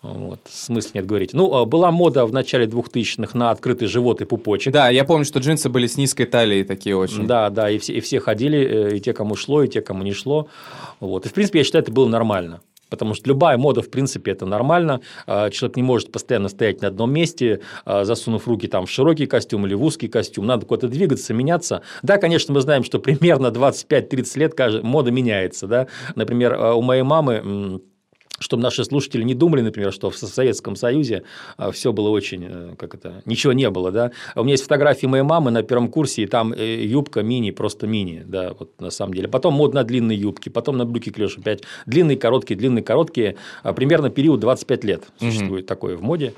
Вот, 0.00 0.38
смысла 0.48 0.90
нет 0.94 1.06
говорить. 1.06 1.32
Ну, 1.32 1.62
э, 1.62 1.66
была 1.66 1.90
мода 1.90 2.24
в 2.24 2.32
начале 2.32 2.66
2000-х 2.66 3.36
на 3.36 3.50
открытый 3.50 3.88
живот 3.88 4.22
и 4.22 4.24
пупочек. 4.24 4.72
Да, 4.72 4.90
я 4.90 5.04
помню, 5.04 5.24
что 5.24 5.40
джинсы 5.40 5.68
были 5.68 5.88
с 5.88 5.96
низкой 5.96 6.24
талией 6.24 6.64
такие 6.64 6.96
очень. 6.96 7.26
Да, 7.26 7.50
да, 7.50 7.68
и 7.68 7.78
все, 7.78 7.94
и 7.94 8.00
все 8.00 8.20
ходили, 8.20 8.96
и 8.96 9.00
те, 9.00 9.12
кому 9.12 9.34
шло, 9.34 9.62
и 9.64 9.68
те, 9.68 9.80
кому 9.80 10.04
не 10.04 10.12
шло. 10.12 10.46
Вот. 11.00 11.26
И, 11.26 11.28
в 11.28 11.32
принципе, 11.32 11.58
я 11.58 11.64
считаю, 11.64 11.82
это 11.82 11.90
было 11.90 12.06
нормально. 12.06 12.60
Потому 12.90 13.14
что 13.14 13.28
любая 13.28 13.58
мода, 13.58 13.82
в 13.82 13.90
принципе, 13.90 14.32
это 14.32 14.46
нормально. 14.46 15.00
А, 15.26 15.50
человек 15.50 15.76
не 15.76 15.82
может 15.82 16.12
постоянно 16.12 16.48
стоять 16.48 16.80
на 16.82 16.88
одном 16.88 17.12
месте, 17.12 17.60
а, 17.84 18.04
засунув 18.04 18.46
руки 18.48 18.68
там 18.68 18.86
в 18.86 18.90
широкий 18.90 19.26
костюм 19.26 19.66
или 19.66 19.74
в 19.74 19.82
узкий 19.82 20.08
костюм. 20.08 20.46
Надо 20.46 20.66
куда-то 20.66 20.88
двигаться, 20.88 21.34
меняться. 21.34 21.82
Да, 22.02 22.18
конечно, 22.18 22.54
мы 22.54 22.60
знаем, 22.60 22.84
что 22.84 22.98
примерно 22.98 23.48
25-30 23.48 24.38
лет 24.38 24.82
мода 24.82 25.10
меняется. 25.10 25.66
Да? 25.66 25.86
Например, 26.14 26.54
а, 26.54 26.74
у 26.74 26.82
моей 26.82 27.02
мамы 27.02 27.80
чтобы 28.38 28.62
наши 28.62 28.84
слушатели 28.84 29.22
не 29.22 29.34
думали, 29.34 29.62
например, 29.62 29.92
что 29.92 30.10
в 30.10 30.16
Советском 30.16 30.76
Союзе 30.76 31.22
а, 31.56 31.70
все 31.70 31.92
было 31.92 32.08
очень, 32.10 32.46
э, 32.48 32.74
как 32.78 32.94
это, 32.94 33.22
ничего 33.24 33.52
не 33.52 33.68
было, 33.70 33.90
да. 33.90 34.12
У 34.34 34.42
меня 34.42 34.52
есть 34.52 34.62
фотографии 34.64 35.06
моей 35.06 35.24
мамы 35.24 35.50
на 35.50 35.62
первом 35.62 35.88
курсе, 35.88 36.22
и 36.22 36.26
там 36.26 36.52
э, 36.52 36.84
юбка 36.84 37.22
мини, 37.22 37.50
просто 37.50 37.86
мини, 37.86 38.22
да, 38.26 38.54
вот 38.58 38.80
на 38.80 38.90
самом 38.90 39.14
деле. 39.14 39.28
Потом 39.28 39.54
мод 39.54 39.74
на 39.74 39.84
длинные 39.84 40.18
юбки, 40.18 40.48
потом 40.48 40.76
на 40.76 40.84
брюки 40.84 41.10
клеш 41.10 41.38
опять 41.38 41.62
длинные, 41.86 42.16
короткие, 42.16 42.56
длинные, 42.56 42.82
короткие. 42.82 43.36
А, 43.62 43.72
примерно 43.72 44.10
период 44.10 44.40
25 44.40 44.84
лет 44.84 45.04
существует 45.18 45.64
угу. 45.64 45.68
такое 45.68 45.96
в 45.96 46.02
моде. 46.02 46.34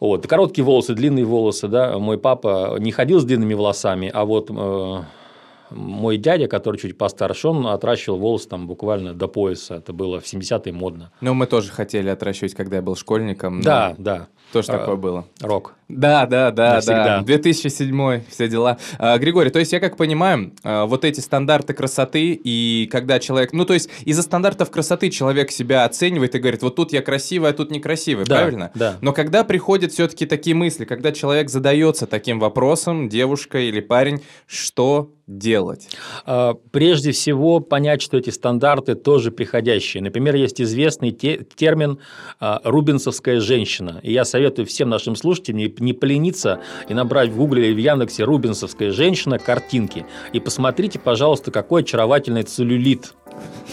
Вот. 0.00 0.26
Короткие 0.26 0.64
волосы, 0.64 0.94
длинные 0.94 1.26
волосы, 1.26 1.68
да. 1.68 1.98
Мой 1.98 2.16
папа 2.16 2.76
не 2.78 2.90
ходил 2.90 3.20
с 3.20 3.24
длинными 3.24 3.52
волосами, 3.52 4.10
а 4.12 4.24
вот 4.24 4.50
э, 4.50 5.02
мой 5.70 6.16
дядя, 6.16 6.46
который 6.46 6.76
чуть 6.76 6.98
постарше, 6.98 7.48
он 7.48 7.66
отращивал 7.66 8.18
волосы 8.18 8.48
там 8.48 8.66
буквально 8.66 9.14
до 9.14 9.28
пояса. 9.28 9.76
Это 9.76 9.92
было 9.92 10.20
в 10.20 10.24
70-е 10.24 10.72
модно. 10.72 11.12
Ну, 11.20 11.34
мы 11.34 11.46
тоже 11.46 11.70
хотели 11.70 12.08
отращивать, 12.08 12.54
когда 12.54 12.76
я 12.76 12.82
был 12.82 12.96
школьником. 12.96 13.60
Да, 13.62 13.94
да. 13.98 14.28
Тоже 14.52 14.72
а, 14.72 14.78
такое 14.78 14.96
было. 14.96 15.26
Рок. 15.40 15.74
Да, 15.96 16.26
да, 16.26 16.50
да, 16.50 16.74
Навсегда. 16.74 17.18
да. 17.18 17.22
2007 17.22 18.22
все 18.28 18.48
дела. 18.48 18.78
А, 18.98 19.18
Григорий, 19.18 19.50
то 19.50 19.58
есть 19.58 19.72
я 19.72 19.80
как 19.80 19.96
понимаю, 19.96 20.52
а, 20.62 20.86
вот 20.86 21.04
эти 21.04 21.20
стандарты 21.20 21.74
красоты, 21.74 22.32
и 22.32 22.88
когда 22.90 23.18
человек... 23.18 23.52
Ну, 23.52 23.64
то 23.64 23.74
есть 23.74 23.90
из-за 24.04 24.22
стандартов 24.22 24.70
красоты 24.70 25.10
человек 25.10 25.50
себя 25.50 25.84
оценивает 25.84 26.34
и 26.34 26.38
говорит, 26.38 26.62
вот 26.62 26.76
тут 26.76 26.92
я 26.92 27.02
красивый, 27.02 27.50
а 27.50 27.52
тут 27.52 27.70
некрасивый, 27.70 28.24
да, 28.24 28.36
правильно? 28.36 28.70
Да. 28.74 28.96
Но 29.00 29.12
когда 29.12 29.44
приходят 29.44 29.92
все-таки 29.92 30.26
такие 30.26 30.54
мысли, 30.54 30.84
когда 30.84 31.12
человек 31.12 31.50
задается 31.50 32.06
таким 32.06 32.38
вопросом, 32.40 33.08
девушка 33.08 33.58
или 33.58 33.80
парень, 33.80 34.22
что 34.46 35.12
делать? 35.26 35.88
А, 36.24 36.54
прежде 36.70 37.12
всего, 37.12 37.60
понять, 37.60 38.02
что 38.02 38.16
эти 38.16 38.30
стандарты 38.30 38.94
тоже 38.94 39.30
приходящие. 39.30 40.02
Например, 40.02 40.34
есть 40.34 40.60
известный 40.60 41.10
те 41.10 41.44
термин 41.56 41.98
«рубинсовская 42.40 43.40
женщина». 43.40 44.00
И 44.02 44.12
я 44.12 44.24
советую 44.24 44.66
всем 44.66 44.88
нашим 44.88 45.16
слушателям 45.16 45.40
не 45.80 45.92
полениться 45.92 46.60
и 46.88 46.94
набрать 46.94 47.30
в 47.30 47.36
Гугле 47.36 47.68
или 47.68 47.74
в 47.74 47.78
Яндексе 47.78 48.24
«рубинсовская 48.24 48.90
женщина» 48.90 49.38
картинки. 49.38 50.06
И 50.32 50.40
посмотрите, 50.40 50.98
пожалуйста, 50.98 51.50
какой 51.50 51.82
очаровательный 51.82 52.42
целлюлит 52.42 53.14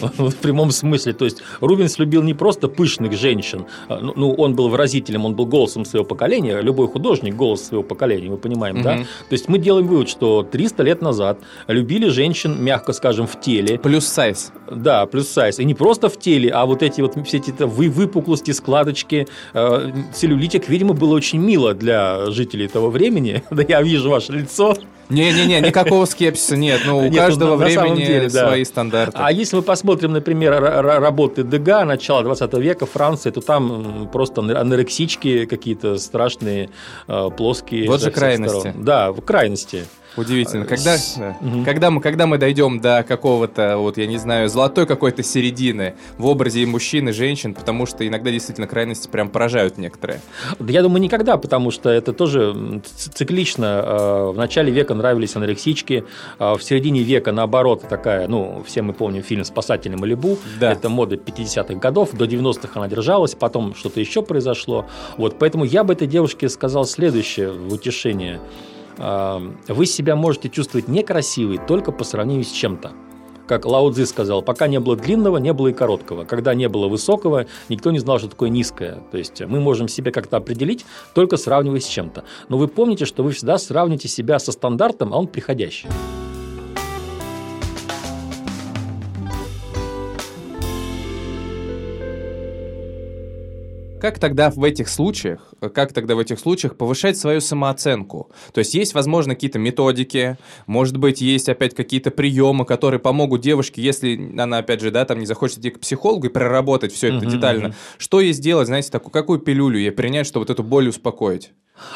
в 0.00 0.36
прямом 0.36 0.70
смысле. 0.70 1.12
То 1.12 1.24
есть 1.24 1.42
Рубинс 1.60 1.98
любил 1.98 2.22
не 2.22 2.34
просто 2.34 2.68
пышных 2.68 3.12
женщин, 3.14 3.66
а, 3.88 3.98
ну, 4.00 4.12
ну, 4.16 4.32
он 4.32 4.54
был 4.54 4.68
выразителем, 4.68 5.24
он 5.24 5.34
был 5.34 5.46
голосом 5.46 5.84
своего 5.84 6.04
поколения, 6.04 6.60
любой 6.60 6.88
художник– 6.88 7.34
голос 7.36 7.64
своего 7.64 7.82
поколения, 7.82 8.30
мы 8.30 8.36
понимаем, 8.36 8.76
угу. 8.76 8.84
да? 8.84 8.96
То 8.98 9.32
есть 9.32 9.48
мы 9.48 9.58
делаем 9.58 9.86
вывод, 9.86 10.08
что 10.08 10.42
300 10.42 10.82
лет 10.82 11.02
назад 11.02 11.40
любили 11.66 12.08
женщин, 12.08 12.62
мягко 12.62 12.92
скажем, 12.92 13.26
в 13.26 13.40
теле. 13.40 13.78
Плюс 13.78 14.06
сайз. 14.06 14.52
Да, 14.70 15.06
плюс 15.06 15.28
сайз. 15.28 15.58
И 15.58 15.64
не 15.64 15.74
просто 15.74 16.08
в 16.08 16.18
теле, 16.18 16.50
а 16.50 16.66
вот 16.66 16.82
эти 16.82 17.00
вот 17.00 17.14
все 17.26 17.38
эти 17.38 17.50
вы, 17.62 17.88
выпуклости, 17.88 18.50
складочки, 18.50 19.26
э, 19.54 19.92
целлюлитик, 20.12 20.68
видимо, 20.68 20.94
было 20.94 21.14
очень 21.14 21.38
мило 21.38 21.74
для 21.74 22.30
жителей 22.30 22.68
того 22.68 22.90
времени. 22.90 23.42
Да 23.58 23.64
я 23.66 23.82
вижу 23.82 24.08
ваше 24.10 24.32
лицо. 24.32 24.76
Не-не-не, 25.08 25.60
никакого 25.60 26.04
скепсиса 26.04 26.56
нет. 26.56 26.82
Ну, 26.84 26.98
у 26.98 27.02
нет, 27.04 27.16
каждого 27.16 27.56
на, 27.56 27.64
времени 27.64 27.90
на 27.90 27.96
деле, 27.96 28.28
да. 28.28 28.48
свои 28.48 28.64
стандарты. 28.64 29.16
А 29.18 29.32
если 29.32 29.56
мы 29.56 29.62
посмотрим, 29.62 30.12
например, 30.12 30.60
работы 30.60 31.42
Дега 31.42 31.84
начала 31.84 32.22
20 32.22 32.54
века 32.54 32.86
Франции, 32.86 33.30
то 33.30 33.40
там 33.40 34.08
просто 34.12 34.40
анорексички 34.40 35.46
какие-то 35.46 35.98
страшные, 35.98 36.70
э, 37.06 37.30
плоские. 37.36 37.88
Вот 37.88 38.02
же 38.02 38.10
крайности. 38.10 38.74
Да, 38.76 39.12
в 39.12 39.20
крайности. 39.22 39.84
Удивительно. 40.18 40.66
Когда, 40.66 40.96
угу. 41.40 41.64
когда, 41.64 41.90
мы, 41.90 42.00
когда 42.00 42.26
мы 42.26 42.38
дойдем 42.38 42.80
до 42.80 43.04
какого-то, 43.06 43.78
вот 43.78 43.98
я 43.98 44.06
не 44.06 44.18
знаю, 44.18 44.48
золотой 44.48 44.84
какой-то 44.84 45.22
середины 45.22 45.94
в 46.18 46.26
образе 46.26 46.62
и 46.62 46.66
мужчин, 46.66 47.08
и 47.08 47.12
женщин, 47.12 47.54
потому 47.54 47.86
что 47.86 48.06
иногда 48.06 48.32
действительно 48.32 48.66
крайности 48.66 49.06
прям 49.06 49.28
поражают 49.28 49.78
некоторые. 49.78 50.20
Я 50.58 50.82
думаю, 50.82 51.00
никогда, 51.00 51.36
потому 51.36 51.70
что 51.70 51.88
это 51.88 52.12
тоже 52.12 52.82
циклично. 52.84 53.66
А, 53.84 54.32
в 54.32 54.36
начале 54.36 54.72
века 54.72 54.94
нравились 54.94 55.36
анорексички, 55.36 56.04
а 56.40 56.56
в 56.56 56.64
середине 56.64 57.02
века, 57.02 57.30
наоборот, 57.30 57.84
такая, 57.88 58.26
ну, 58.26 58.64
все 58.66 58.82
мы 58.82 58.94
помним 58.94 59.22
фильм 59.22 59.44
«Спасатели 59.44 59.94
Малибу», 59.94 60.36
да. 60.58 60.72
это 60.72 60.88
мода 60.88 61.14
50-х 61.14 61.74
годов, 61.74 62.10
до 62.12 62.24
90-х 62.24 62.70
она 62.74 62.88
держалась, 62.88 63.36
потом 63.36 63.76
что-то 63.76 64.00
еще 64.00 64.22
произошло. 64.22 64.86
Вот, 65.16 65.38
поэтому 65.38 65.64
я 65.64 65.84
бы 65.84 65.92
этой 65.92 66.08
девушке 66.08 66.48
сказал 66.48 66.86
следующее 66.86 67.52
в 67.52 67.72
утешение– 67.72 68.40
вы 68.98 69.86
себя 69.86 70.16
можете 70.16 70.48
чувствовать 70.48 70.88
некрасивой 70.88 71.58
только 71.58 71.92
по 71.92 72.04
сравнению 72.04 72.44
с 72.44 72.50
чем-то. 72.50 72.92
Как 73.46 73.64
Лао 73.64 73.90
Цзи 73.90 74.04
сказал, 74.04 74.42
пока 74.42 74.68
не 74.68 74.78
было 74.78 74.94
длинного, 74.94 75.38
не 75.38 75.54
было 75.54 75.68
и 75.68 75.72
короткого. 75.72 76.24
Когда 76.24 76.52
не 76.52 76.68
было 76.68 76.86
высокого, 76.86 77.46
никто 77.70 77.90
не 77.90 77.98
знал, 77.98 78.18
что 78.18 78.28
такое 78.28 78.50
низкое. 78.50 79.02
То 79.10 79.16
есть 79.16 79.40
мы 79.40 79.58
можем 79.60 79.88
себя 79.88 80.12
как-то 80.12 80.36
определить, 80.36 80.84
только 81.14 81.38
сравнивая 81.38 81.80
с 81.80 81.86
чем-то. 81.86 82.24
Но 82.50 82.58
вы 82.58 82.68
помните, 82.68 83.06
что 83.06 83.22
вы 83.22 83.30
всегда 83.30 83.56
сравните 83.56 84.06
себя 84.06 84.38
со 84.38 84.52
стандартом, 84.52 85.14
а 85.14 85.16
он 85.16 85.28
приходящий. 85.28 85.88
Как 94.00 94.20
тогда 94.20 94.50
в 94.50 94.62
этих 94.62 94.88
случаях, 94.88 95.52
как 95.74 95.92
тогда 95.92 96.14
в 96.14 96.20
этих 96.20 96.38
случаях 96.38 96.76
повышать 96.76 97.16
свою 97.16 97.40
самооценку? 97.40 98.30
То 98.52 98.60
есть 98.60 98.74
есть, 98.74 98.94
возможно, 98.94 99.34
какие-то 99.34 99.58
методики, 99.58 100.38
может 100.66 100.96
быть, 100.96 101.20
есть 101.20 101.48
опять 101.48 101.74
какие-то 101.74 102.12
приемы, 102.12 102.64
которые 102.64 103.00
помогут 103.00 103.40
девушке, 103.40 103.82
если 103.82 104.38
она, 104.38 104.58
опять 104.58 104.80
же, 104.80 104.92
да, 104.92 105.04
там 105.04 105.18
не 105.18 105.26
захочет 105.26 105.58
идти 105.58 105.70
к 105.70 105.80
психологу 105.80 106.26
и 106.26 106.30
проработать 106.30 106.92
все 106.92 107.08
это 107.08 107.26
uh-huh, 107.26 107.30
детально. 107.30 107.66
Uh-huh. 107.68 107.74
Что 107.98 108.20
ей 108.20 108.32
сделать, 108.32 108.68
знаете, 108.68 108.90
такую, 108.90 109.10
какую 109.10 109.40
пилюлю 109.40 109.78
ей 109.78 109.90
принять, 109.90 110.26
чтобы 110.26 110.42
вот 110.42 110.50
эту 110.50 110.62
боль 110.62 110.88
успокоить? 110.88 111.50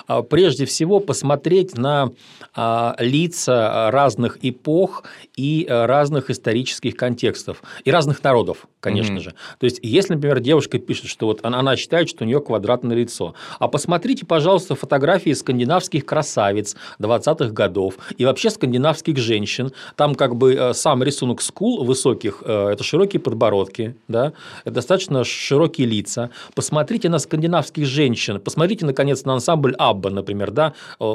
А, 0.06 0.22
прежде 0.22 0.64
всего 0.66 1.00
посмотреть 1.00 1.76
на 1.76 2.10
а, 2.54 2.94
лица 2.98 3.90
разных 3.90 4.38
эпох 4.42 5.04
и 5.36 5.66
а, 5.68 5.86
разных 5.86 6.30
исторических 6.30 6.96
контекстов 6.96 7.62
и 7.84 7.90
разных 7.90 8.22
народов, 8.22 8.66
конечно 8.80 9.18
mm-hmm. 9.18 9.20
же. 9.20 9.34
То 9.58 9.64
есть, 9.64 9.80
если, 9.82 10.14
например, 10.14 10.40
девушка 10.40 10.78
пишет, 10.78 11.06
что 11.06 11.26
вот 11.26 11.40
она, 11.42 11.60
она 11.60 11.76
считает, 11.76 12.08
что 12.08 12.24
у 12.24 12.26
нее 12.26 12.40
квадратное 12.40 12.96
лицо, 12.96 13.34
а 13.58 13.68
посмотрите, 13.68 14.26
пожалуйста, 14.26 14.74
фотографии 14.74 15.32
скандинавских 15.32 16.04
красавиц 16.04 16.76
20-х 16.98 17.50
годов 17.52 17.94
и 18.16 18.24
вообще 18.24 18.50
скандинавских 18.50 19.16
женщин. 19.16 19.72
Там 19.96 20.14
как 20.14 20.36
бы 20.36 20.54
э, 20.54 20.74
сам 20.74 21.02
рисунок 21.02 21.42
скул 21.42 21.84
высоких 21.84 22.42
э,– 22.44 22.68
это 22.72 22.84
широкие 22.84 23.20
подбородки, 23.20 23.96
да, 24.08 24.32
это 24.64 24.74
достаточно 24.74 25.24
широкие 25.24 25.86
лица. 25.86 26.30
Посмотрите 26.54 27.08
на 27.08 27.18
скандинавских 27.18 27.86
женщин, 27.86 28.40
посмотрите, 28.40 28.86
наконец, 28.86 29.24
на 29.24 29.34
ансамбль 29.34 29.71
ансамбль 29.72 29.76
Абба, 29.78 30.10
например, 30.10 30.50
да, 30.50 30.74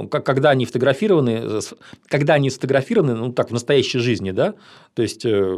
когда 0.09 0.51
они 0.51 0.65
фотографированы, 0.65 1.61
когда 2.07 2.35
они 2.35 2.49
сфотографированы, 2.49 3.15
ну 3.15 3.31
так, 3.31 3.49
в 3.49 3.53
настоящей 3.53 3.99
жизни, 3.99 4.31
да, 4.31 4.53
то 4.93 5.01
есть 5.01 5.25
э, 5.25 5.57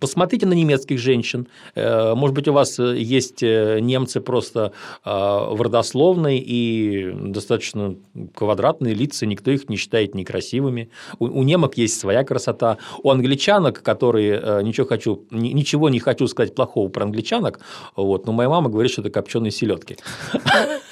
посмотрите 0.00 0.46
на 0.46 0.52
немецких 0.52 0.98
женщин, 0.98 1.46
э, 1.74 2.14
может 2.14 2.34
быть, 2.34 2.48
у 2.48 2.52
вас 2.52 2.78
есть 2.78 3.42
э, 3.42 3.78
немцы 3.80 4.20
просто 4.20 4.72
в 5.04 5.62
родословной 5.62 6.38
и 6.38 7.12
достаточно 7.12 7.96
квадратные 8.34 8.94
лица, 8.94 9.26
никто 9.26 9.50
их 9.50 9.68
не 9.68 9.76
считает 9.76 10.14
некрасивыми, 10.14 10.90
у, 11.18 11.26
у 11.26 11.42
немок 11.42 11.76
есть 11.76 11.98
своя 11.98 12.24
красота, 12.24 12.78
у 13.02 13.10
англичанок, 13.10 13.82
которые, 13.82 14.62
ничего, 14.62 14.86
хочу, 14.86 15.24
ничего 15.30 15.88
не 15.88 15.98
хочу 15.98 16.26
сказать 16.26 16.54
плохого 16.54 16.88
про 16.88 17.04
англичанок, 17.04 17.60
вот, 17.96 18.26
но 18.26 18.32
моя 18.32 18.48
мама 18.48 18.68
говорит, 18.68 18.92
что 18.92 19.02
это 19.02 19.10
копченые 19.10 19.50
селедки. 19.50 19.96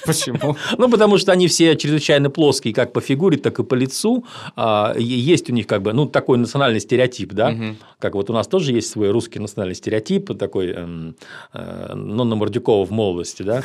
Почему? 0.05 0.55
Ну, 0.77 0.89
потому 0.89 1.17
что 1.17 1.31
они 1.31 1.48
все 1.49 1.75
чрезвычайно 1.75 2.29
плоские, 2.29 2.73
как 2.73 2.93
по 2.93 3.01
фигуре, 3.01 3.37
так 3.37 3.59
и 3.59 3.63
по 3.63 3.75
лицу. 3.75 4.23
А, 4.55 4.93
есть 4.97 5.49
у 5.49 5.53
них 5.53 5.67
как 5.67 5.81
бы 5.81 5.93
ну, 5.93 6.05
такой 6.05 6.37
национальный 6.37 6.79
стереотип, 6.79 7.33
да, 7.33 7.49
угу. 7.49 7.75
как 7.99 8.15
вот 8.15 8.29
у 8.29 8.33
нас 8.33 8.47
тоже 8.47 8.71
есть 8.71 8.89
свой 8.89 9.11
русский 9.11 9.39
национальный 9.39 9.75
стереотип, 9.75 10.37
такой 10.37 10.73
э, 10.75 11.11
э, 11.53 11.93
Нонна 11.95 12.35
Мордюкова 12.35 12.85
в 12.85 12.91
молодости, 12.91 13.43
да. 13.43 13.63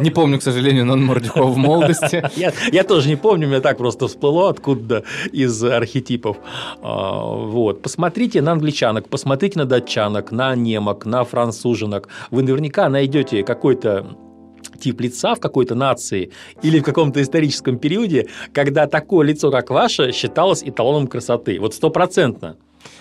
Не 0.00 0.10
помню, 0.10 0.38
к 0.38 0.42
сожалению, 0.42 0.84
Нонна 0.84 1.06
Мордюкова 1.06 1.50
в 1.50 1.56
молодости. 1.56 2.24
Я 2.72 2.84
тоже 2.84 3.08
не 3.08 3.16
помню, 3.16 3.48
мне 3.48 3.60
так 3.60 3.78
просто 3.78 4.08
всплыло 4.08 4.50
откуда 4.50 5.04
из 5.32 5.62
архетипов. 5.62 6.38
А, 6.82 7.22
вот. 7.22 7.82
Посмотрите 7.82 8.42
на 8.42 8.52
англичанок, 8.52 9.08
посмотрите 9.08 9.58
на 9.58 9.64
датчанок, 9.64 10.32
на 10.32 10.54
немок, 10.54 11.06
на 11.06 11.24
француженок. 11.24 12.08
Вы 12.30 12.42
наверняка 12.42 12.88
найдете 12.88 13.42
какой-то 13.42 14.16
тип 14.80 15.00
лица 15.00 15.34
в 15.34 15.40
какой-то 15.40 15.74
нации 15.74 16.30
или 16.62 16.80
в 16.80 16.84
каком-то 16.84 17.20
историческом 17.22 17.78
периоде, 17.78 18.28
когда 18.52 18.86
такое 18.86 19.26
лицо, 19.26 19.50
как 19.50 19.70
ваше, 19.70 20.12
считалось 20.12 20.62
эталоном 20.62 21.06
красоты. 21.06 21.58
Вот 21.60 21.74
стопроцентно. 21.74 22.56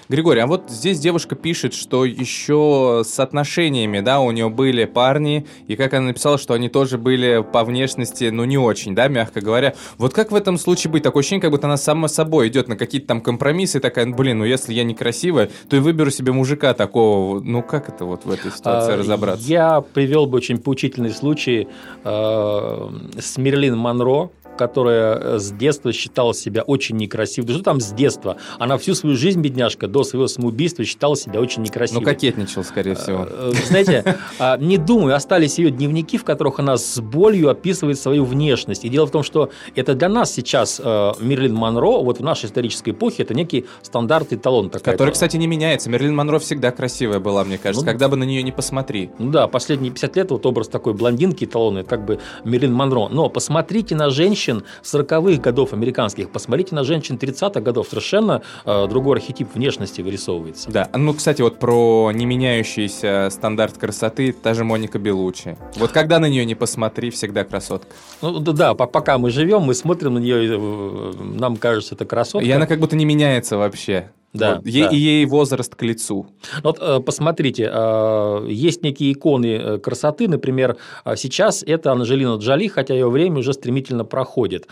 Григорий, 0.10 0.40
а 0.40 0.48
вот 0.48 0.70
здесь 0.70 1.00
девушка 1.00 1.36
пишет, 1.36 1.74
что 1.74 2.06
еще 2.06 3.04
с 3.06 3.20
отношениями, 3.20 4.00
да, 4.00 4.20
у 4.20 4.32
нее 4.32 4.50
были 4.50 4.86
парни, 4.86 5.46
и 5.68 5.76
как 5.76 5.94
она 5.94 6.08
написала, 6.08 6.38
что 6.38 6.54
они 6.54 6.70
тоже 6.70 6.98
были 6.98 7.46
по 7.52 7.64
внешности, 7.64 8.30
ну, 8.32 8.46
не 8.46 8.58
очень, 8.58 8.96
да, 8.96 9.08
мягко 9.08 9.42
говоря. 9.42 9.76
Вот 9.98 10.14
как 10.14 10.32
в 10.32 10.36
этом 10.36 10.58
случае 10.58 10.92
быть? 10.92 11.04
Такое 11.04 11.22
ощущение, 11.22 11.42
как 11.42 11.52
будто 11.52 11.68
она 11.68 11.78
сама 11.78 12.08
собой 12.08 12.48
идет 12.48 12.68
на 12.68 12.78
какие-то 12.78 13.08
там 13.08 13.22
компромиссы, 13.22 13.78
и 13.78 13.82
такая, 13.82 14.06
«Ну, 14.06 14.16
блин, 14.16 14.40
ну, 14.40 14.46
если 14.46 14.74
я 14.74 14.84
некрасивая, 14.84 15.50
то 15.70 15.76
и 15.76 15.80
выберу 15.80 16.10
себе 16.12 16.32
мужика 16.32 16.74
такого. 16.74 17.40
Ну, 17.40 17.62
как 17.62 17.90
это 17.90 18.06
вот 18.06 18.26
в 18.26 18.32
этой 18.32 18.52
ситуации 18.52 18.94
а, 18.94 18.98
разобраться? 18.98 19.48
Я 19.48 19.82
привел 19.82 20.26
бы 20.26 20.38
очень 20.38 20.58
поучительный 20.58 21.12
случай 21.12 21.68
э, 22.04 22.90
с 23.20 23.38
Мерлин 23.38 23.78
Монро, 23.78 24.30
которая 24.58 25.40
с 25.40 25.52
детства 25.52 25.94
считала 25.94 26.34
себя 26.34 26.64
очень 26.64 26.98
некрасивой. 26.98 27.48
Да 27.48 27.54
что 27.54 27.64
там 27.64 27.80
с 27.80 27.92
детства? 27.92 28.38
Она 28.60 28.78
всю 28.78 28.96
свою 28.96 29.16
жизнь, 29.16 29.40
бедняжка, 29.42 29.88
до 29.88 30.04
своего 30.04 30.28
самоубийства 30.28 30.84
считала 30.84 31.16
себя 31.16 31.40
очень 31.40 31.62
некрасивой. 31.62 32.02
Ну, 32.02 32.06
кокетничал, 32.06 32.64
скорее 32.64 32.96
всего. 32.96 33.28
Знаете, 33.68 34.18
не 34.60 34.78
думаю, 34.78 35.16
остались 35.16 35.60
ее 35.60 35.72
дневники, 35.72 36.18
в 36.18 36.24
которых 36.24 36.60
она 36.60 36.78
с 36.78 37.00
болью 37.00 37.50
описывает 37.50 38.00
свою 38.00 38.26
внешность. 38.26 38.84
И 38.84 38.90
дело 38.90 39.06
в 39.06 39.12
том, 39.12 39.24
что 39.24 39.52
это 39.76 39.94
для 39.94 40.10
нас 40.10 40.34
сейчас 40.34 40.80
Мерлин 40.80 41.54
Монро, 41.54 42.00
вот 42.00 42.20
в 42.20 42.24
нашей 42.24 42.48
исторической 42.48 42.92
эпохе, 42.92 43.24
это 43.24 43.34
некий 43.34 43.66
стандарт 43.82 44.34
и 44.34 44.38
талон. 44.38 44.70
Который, 44.70 45.12
кстати, 45.12 45.38
не 45.38 45.48
меняется. 45.48 45.90
Мерлин 45.90 46.16
Монро 46.16 46.40
всегда 46.40 46.72
красивая 46.72 47.20
была, 47.20 47.44
мне 47.44 47.58
кажется, 47.58 47.86
ну, 47.86 47.92
когда 47.92 48.08
бы 48.10 48.18
на 48.18 48.24
нее 48.24 48.44
не 48.44 48.52
посмотри. 48.52 49.12
Ну 49.20 49.32
да, 49.32 49.48
последние 49.48 49.92
50 49.92 50.16
лет 50.16 50.32
вот 50.32 50.46
образ 50.46 50.68
такой 50.68 50.94
блондинки 50.94 51.46
эталонный, 51.46 51.84
как 51.84 52.06
бы 52.06 52.20
Мерлин 52.44 52.74
Монро. 52.74 53.08
Но 53.08 53.30
посмотрите 53.30 53.96
на 53.96 54.10
женщин 54.48 54.64
40-х 54.84 55.42
годов 55.42 55.74
американских, 55.74 56.30
посмотрите 56.30 56.76
на 56.76 56.84
женщин 56.84 57.18
30-х 57.18 57.60
годов, 57.62 57.88
совершенно 57.90 58.42
э, 58.66 58.88
другой 58.88 59.18
архетип 59.18 59.54
внешности 59.54 60.02
вырисовывается. 60.02 60.72
Да, 60.72 60.90
ну, 60.94 61.14
кстати, 61.14 61.42
вот 61.42 61.60
про 61.60 62.12
не 62.14 62.26
меняющийся 62.26 63.30
стандарт 63.32 63.78
красоты, 63.78 64.32
та 64.32 64.54
же 64.54 64.64
Моника 64.64 65.00
Белучи. 65.00 65.58
Вот 65.76 65.92
когда 65.92 66.20
на 66.20 66.28
нее 66.28 66.46
не 66.46 66.56
посмотри, 66.56 67.10
всегда 67.10 67.44
красотка. 67.44 67.90
Ну 68.22 68.40
да, 68.40 68.54
да 68.54 68.74
пока 68.74 69.18
мы 69.18 69.30
живем, 69.32 69.62
мы 69.62 69.74
смотрим 69.74 70.16
на 70.16 70.20
нее, 70.20 70.58
э, 70.58 71.14
нам 71.22 71.58
кажется, 71.58 71.96
это 71.96 72.06
красотка. 72.06 72.48
И 72.48 72.52
она 72.52 72.66
как 72.66 72.80
будто 72.80 72.96
не 72.96 73.06
меняется 73.06 73.58
вообще. 73.58 74.12
Да, 74.34 74.56
вот. 74.56 74.64
Да. 74.66 74.70
И 74.90 74.98
ей 74.98 75.26
возраст 75.26 75.74
к 75.74 75.82
лицу. 75.84 76.28
Вот 76.64 76.78
э, 76.82 77.00
посмотрите, 77.00 77.70
э, 77.72 78.46
есть 78.50 78.84
некие 78.84 79.14
иконы 79.14 79.48
э, 79.48 79.78
красоты, 79.80 80.28
например, 80.28 80.78
сейчас 81.16 81.64
это 81.66 81.92
Анжелина 81.92 82.36
Джоли, 82.38 82.68
хотя 82.68 82.94
ее 82.94 83.10
время 83.10 83.40
уже 83.40 83.54
стремительно 83.54 84.04
проходит. 84.04 84.68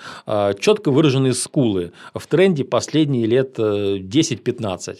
Четко 0.59 0.91
выраженные 0.91 1.33
скулы 1.33 1.93
в 2.13 2.27
тренде 2.27 2.63
последние 2.63 3.25
лет 3.25 3.57
10-15. 3.57 4.97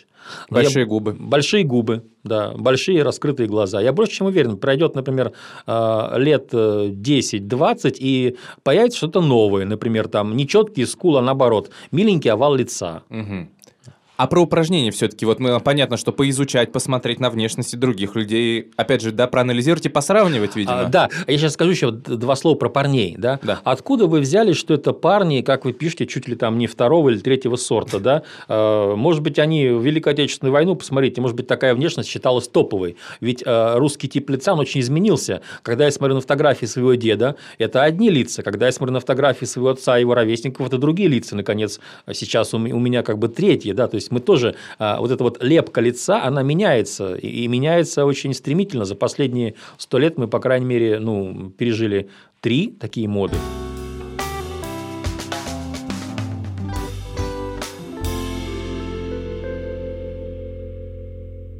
Большие 0.50 0.82
Я, 0.82 0.86
губы. 0.86 1.16
Большие 1.20 1.64
губы, 1.64 2.04
да, 2.24 2.52
большие 2.56 3.04
раскрытые 3.04 3.48
глаза. 3.48 3.82
Я 3.82 3.94
больше 3.94 4.14
чем 4.14 4.28
уверен, 4.28 4.58
пройдет, 4.58 4.96
например, 4.96 5.34
лет 5.68 6.54
10-20, 6.54 7.96
и 8.00 8.38
появится 8.64 8.98
что-то 8.98 9.22
новое, 9.22 9.66
например, 9.66 10.08
там 10.08 10.36
нечеткие 10.36 10.88
скулы, 10.88 11.20
а 11.20 11.22
наоборот, 11.22 11.70
миленький 11.92 12.32
овал 12.32 12.56
лица. 12.56 13.04
Угу. 13.10 13.48
А 14.18 14.28
про 14.28 14.42
упражнения 14.42 14.92
все-таки, 14.92 15.26
вот 15.26 15.40
мы, 15.40 15.60
понятно, 15.60 15.98
что 15.98 16.12
поизучать, 16.12 16.72
посмотреть 16.72 17.20
на 17.20 17.30
внешности 17.30 17.76
других 17.76 18.16
людей, 18.16 18.72
опять 18.78 19.02
же, 19.02 19.12
да, 19.12 19.28
проанализировать 19.28 19.86
и 19.86 19.90
посравнивать, 19.90 20.56
видимо. 20.56 20.82
А, 20.82 20.86
да, 20.86 21.10
я 21.28 21.38
сейчас 21.38 21.54
скажу 21.54 21.72
еще 21.72 21.92
два 21.92 22.36
слова 22.36 22.56
про 22.56 22.70
парней, 22.70 23.16
да? 23.18 23.40
да. 23.44 23.60
Откуда 23.64 24.08
вы 24.08 24.22
взяли, 24.22 24.54
что 24.54 24.74
это 24.74 24.94
парни, 24.94 25.42
как 25.42 25.66
вы 25.66 25.74
пишете, 25.74 26.08
чуть 26.08 26.28
ли 26.28 26.36
там 26.36 26.58
не 26.58 26.68
второго 26.68 27.10
или 27.10 27.20
третьего 27.20 27.56
сорта, 27.56 28.00
да? 28.00 28.24
А, 28.48 28.96
может 28.96 29.22
быть, 29.22 29.40
они 29.40 29.68
в 29.70 29.84
Великую 29.84 30.14
Отечественную 30.14 30.54
войну, 30.54 30.76
посмотрите, 30.76 31.20
может 31.22 31.36
быть, 31.36 31.48
такая 31.48 31.76
внешность 31.76 32.10
считалась 32.10 32.48
топовой, 32.48 32.96
ведь 33.20 33.44
а, 33.46 33.78
русский 33.78 34.08
тип 34.08 34.30
лица, 34.30 34.54
он 34.54 34.60
очень 34.60 34.80
изменился. 34.82 35.42
Когда 35.62 35.86
я 35.86 35.92
смотрю 35.92 36.16
на 36.16 36.22
фотографии 36.22 36.66
своего 36.66 36.94
деда, 36.96 37.36
это 37.58 37.84
одни 37.84 38.10
лица, 38.10 38.44
когда 38.44 38.68
я 38.68 38.72
смотрю 38.72 38.94
на 38.94 39.00
фотографии 39.00 39.46
своего 39.46 39.70
отца 39.70 39.98
и 39.98 40.02
его 40.02 40.16
ровесников, 40.16 40.68
это 40.68 40.78
другие 40.78 41.10
лица, 41.10 41.36
наконец, 41.36 41.80
сейчас 42.14 42.54
у 42.54 42.58
меня 42.58 43.04
как 43.04 43.18
бы 43.18 43.28
третьи, 43.28 43.72
да, 43.72 43.88
то 43.88 43.96
есть 43.96 44.05
есть 44.06 44.12
мы 44.12 44.20
тоже, 44.20 44.56
а, 44.80 45.00
вот 45.00 45.12
эта 45.12 45.24
вот 45.24 45.44
лепка 45.44 45.82
лица, 45.82 46.24
она 46.24 46.44
меняется, 46.44 47.16
и 47.16 47.48
меняется 47.48 48.06
очень 48.06 48.34
стремительно. 48.34 48.86
За 48.86 48.96
последние 48.96 49.56
сто 49.78 49.98
лет 49.98 50.18
мы, 50.18 50.28
по 50.28 50.40
крайней 50.40 50.66
мере, 50.66 51.00
ну, 51.00 51.52
пережили 51.58 52.10
три 52.40 52.68
такие 52.80 53.08
моды. 53.08 53.36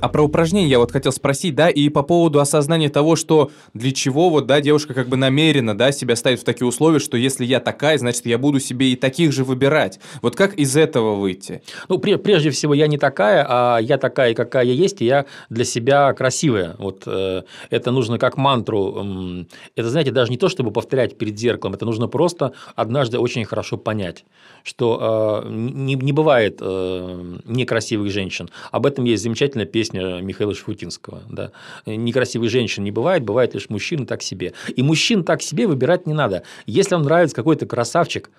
А 0.06 0.08
про 0.08 0.22
упражнения 0.22 0.68
я 0.68 0.78
вот 0.78 0.92
хотел 0.92 1.12
спросить, 1.12 1.56
да, 1.56 1.68
и 1.68 1.90
по 1.90 2.04
поводу 2.04 2.40
осознания 2.40 2.90
того, 2.90 3.16
что 3.16 3.50
для 3.74 3.92
чего 3.92 4.30
вот, 4.30 4.46
да, 4.46 4.62
девушка 4.62 4.94
как 4.94 5.10
бы 5.10 5.18
намеренно, 5.18 5.76
да, 5.76 5.92
себя 5.92 6.16
ставит 6.16 6.42
в 6.42 6.44
такие 6.44 6.68
условия, 6.68 7.00
что 7.00 7.18
если 7.18 7.44
я 7.44 7.60
такая, 7.60 7.98
значит, 7.98 8.28
я 8.28 8.38
буду 8.38 8.60
себе 8.60 8.92
и 8.92 8.96
таких 8.96 9.32
же 9.32 9.44
выбирать. 9.44 10.00
Вот 10.22 10.36
как 10.36 10.54
из 10.60 10.78
этого 10.78 11.16
выйти? 11.16 11.64
Ну, 11.90 11.98
прежде 11.98 12.52
всего, 12.52 12.76
я 12.76 12.86
не 12.86 13.00
такая, 13.00 13.48
а 13.50 13.80
я 13.80 13.98
такая, 13.98 14.36
какая 14.36 14.66
есть, 14.66 15.02
и 15.02 15.06
я 15.06 15.26
для 15.50 15.66
себя 15.66 16.14
красивая. 16.14 16.76
Вот 16.78 17.02
э, 17.08 17.42
это 17.72 17.90
нужно 17.90 18.20
как 18.20 18.38
мантру. 18.38 19.48
Это, 19.76 19.90
знаете, 19.90 20.12
даже 20.12 20.30
не 20.30 20.38
то, 20.38 20.50
чтобы 20.50 20.70
повторять 20.70 21.18
перед 21.18 21.40
зеркалом, 21.40 21.74
это 21.74 21.86
нужно 21.86 22.08
просто 22.08 22.54
однажды 22.76 23.18
очень 23.18 23.44
хорошо 23.44 23.78
понять, 23.78 24.24
что 24.62 25.42
э, 25.46 25.50
не, 25.50 25.96
не 25.96 26.12
бывает 26.12 26.60
э, 26.62 27.38
некрасивых 27.46 28.12
женщин. 28.12 28.52
Об 28.70 28.86
этом 28.86 29.06
есть 29.06 29.24
замечательная 29.24 29.66
песня 29.66 29.95
песня 29.96 30.22
Михаила 30.22 30.54
Шафутинского. 30.54 31.24
Да. 31.30 31.52
Некрасивых 31.86 32.50
женщин 32.50 32.84
не 32.84 32.92
бывает, 32.92 33.24
бывает 33.24 33.54
лишь 33.54 33.70
мужчины 33.70 34.06
так 34.06 34.22
себе. 34.22 34.54
И 34.76 34.84
мужчин 34.84 35.24
так 35.24 35.42
себе 35.42 35.68
выбирать 35.68 36.06
не 36.06 36.14
надо. 36.14 36.44
Если 36.66 36.96
вам 36.96 37.04
нравится 37.04 37.36
какой-то 37.36 37.66
красавчик, 37.66 38.30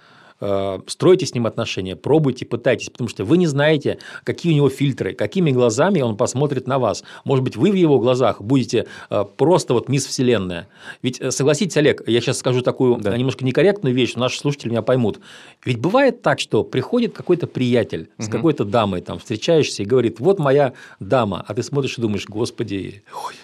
стройте 0.86 1.26
с 1.26 1.34
ним 1.34 1.46
отношения, 1.46 1.96
пробуйте, 1.96 2.44
пытайтесь, 2.44 2.90
потому 2.90 3.08
что 3.08 3.24
вы 3.24 3.38
не 3.38 3.46
знаете, 3.46 3.98
какие 4.24 4.52
у 4.52 4.56
него 4.56 4.68
фильтры, 4.68 5.14
какими 5.14 5.50
глазами 5.50 6.00
он 6.00 6.16
посмотрит 6.16 6.66
на 6.66 6.78
вас. 6.78 7.04
Может 7.24 7.44
быть, 7.44 7.56
вы 7.56 7.70
в 7.70 7.74
его 7.74 7.98
глазах 7.98 8.40
будете 8.40 8.86
э, 9.10 9.24
просто 9.36 9.74
вот 9.74 9.88
мисс 9.88 10.06
Вселенная. 10.06 10.68
Ведь 11.02 11.20
э, 11.20 11.30
согласитесь, 11.30 11.76
Олег, 11.76 12.06
я 12.06 12.20
сейчас 12.20 12.38
скажу 12.38 12.62
такую 12.62 12.98
да. 12.98 13.16
немножко 13.16 13.44
некорректную 13.44 13.94
вещь, 13.94 14.14
но 14.14 14.22
наши 14.22 14.38
слушатели 14.38 14.70
меня 14.70 14.82
поймут. 14.82 15.20
Ведь 15.64 15.78
бывает 15.78 16.22
так, 16.22 16.40
что 16.40 16.64
приходит 16.64 17.14
какой-то 17.14 17.46
приятель 17.46 18.10
с 18.18 18.26
угу. 18.26 18.32
какой-то 18.32 18.64
дамой, 18.64 19.00
там 19.00 19.18
встречаешься 19.18 19.82
и 19.82 19.86
говорит, 19.86 20.20
вот 20.20 20.38
моя 20.38 20.74
дама, 21.00 21.44
а 21.46 21.54
ты 21.54 21.62
смотришь 21.62 21.98
и 21.98 22.00
думаешь, 22.00 22.26
господи, 22.26 23.02
ой, 23.12 23.34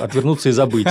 отвернуться 0.00 0.48
и 0.48 0.52
забыть. 0.52 0.86